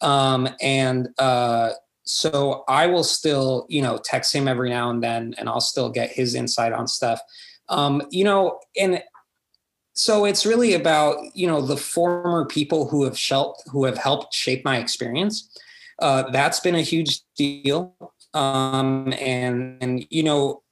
[0.00, 1.70] um, and uh,
[2.04, 5.90] so I will still you know text him every now and then, and I'll still
[5.90, 7.20] get his insight on stuff.
[7.68, 9.02] Um, you know, and
[9.94, 14.32] so it's really about you know the former people who have helped who have helped
[14.32, 15.50] shape my experience.
[15.98, 17.94] Uh, that's been a huge deal.
[18.34, 20.62] Um, and and you know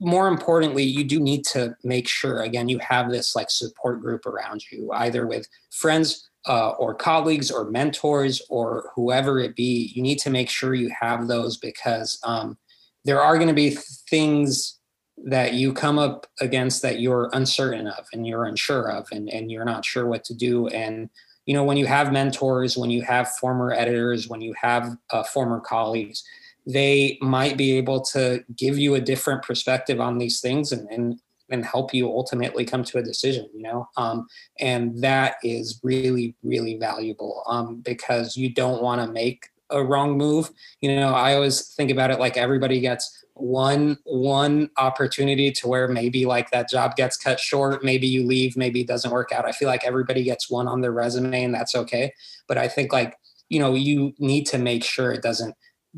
[0.00, 4.26] more importantly you do need to make sure again you have this like support group
[4.26, 9.92] around you either with friends uh, or colleagues or mentors or whoever it be.
[9.94, 12.58] You need to make sure you have those because um,
[13.04, 13.70] there are going to be
[14.10, 14.78] things
[15.26, 19.50] that you come up against that you're uncertain of and you're unsure of and, and
[19.50, 20.66] you're not sure what to do.
[20.68, 21.08] And
[21.46, 25.22] you know when you have mentors when you have former editors when you have uh,
[25.24, 26.24] former colleagues
[26.66, 31.20] they might be able to give you a different perspective on these things and, and
[31.50, 33.86] and help you ultimately come to a decision you know?
[33.96, 34.26] Um,
[34.58, 40.16] and that is really really valuable um, because you don't want to make a wrong
[40.16, 40.50] move.
[40.80, 45.88] You know i always think about it like everybody gets one one opportunity to where
[45.88, 49.44] maybe like that job gets cut short maybe you leave maybe it doesn't work out.
[49.44, 52.12] I feel like everybody gets one on their resume and that's okay.
[52.46, 53.16] But i think like
[53.48, 55.54] you know you need to make sure it doesn't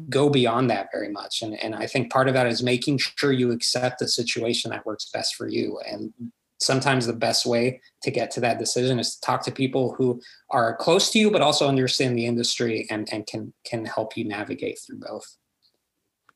[0.08, 3.32] go beyond that very much and, and i think part of that is making sure
[3.32, 6.12] you accept the situation that works best for you and
[6.58, 10.20] sometimes the best way to get to that decision is to talk to people who
[10.50, 14.24] are close to you but also understand the industry and, and can can help you
[14.24, 15.36] navigate through both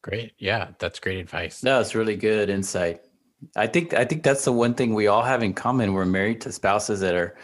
[0.03, 0.33] Great.
[0.39, 1.63] Yeah, that's great advice.
[1.63, 3.03] No, it's really good insight.
[3.57, 5.93] I think I think that's the one thing we all have in common.
[5.93, 7.37] We're married to spouses that are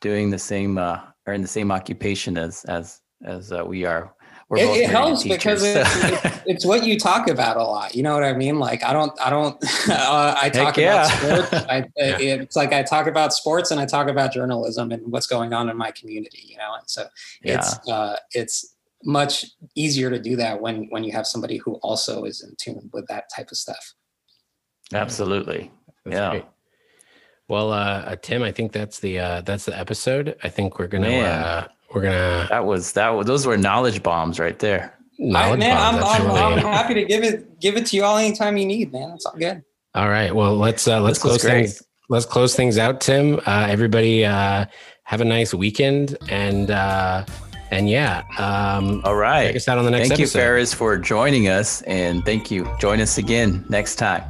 [0.00, 4.14] doing the same uh, are in the same occupation as as as uh, we are.
[4.50, 7.94] We're it, it helps because it's, it's, it's, what you talk about a lot.
[7.94, 8.58] You know what I mean?
[8.58, 9.54] Like I don't I don't
[9.88, 11.06] uh, I talk yeah.
[11.06, 11.66] about sports.
[11.70, 12.34] I, yeah.
[12.34, 15.70] It's like I talk about sports and I talk about journalism and what's going on
[15.70, 16.42] in my community.
[16.44, 17.06] You know, and so
[17.42, 17.94] it's yeah.
[17.94, 18.74] uh, it's
[19.04, 19.46] much
[19.76, 23.06] easier to do that when when you have somebody who also is in tune with
[23.06, 23.94] that type of stuff
[24.92, 25.70] absolutely
[26.04, 26.44] that's yeah great.
[27.48, 30.86] well uh, uh, tim i think that's the uh that's the episode i think we're
[30.86, 35.60] gonna uh we're gonna that was that was those were knowledge bombs right there knowledge
[35.60, 36.40] I, man, bombs, I'm, I'm, really...
[36.40, 39.26] I'm, happy to give it give it to you all anytime you need man it's
[39.26, 39.62] all good
[39.94, 43.66] all right well let's uh let's this close things let's close things out tim uh
[43.68, 44.64] everybody uh
[45.04, 47.24] have a nice weekend and uh
[47.70, 49.46] and yeah, um, all right.
[49.46, 50.38] Check us out on the next thank episode.
[50.38, 52.68] Thank you, Fares, for joining us, and thank you.
[52.80, 54.24] Join us again next time.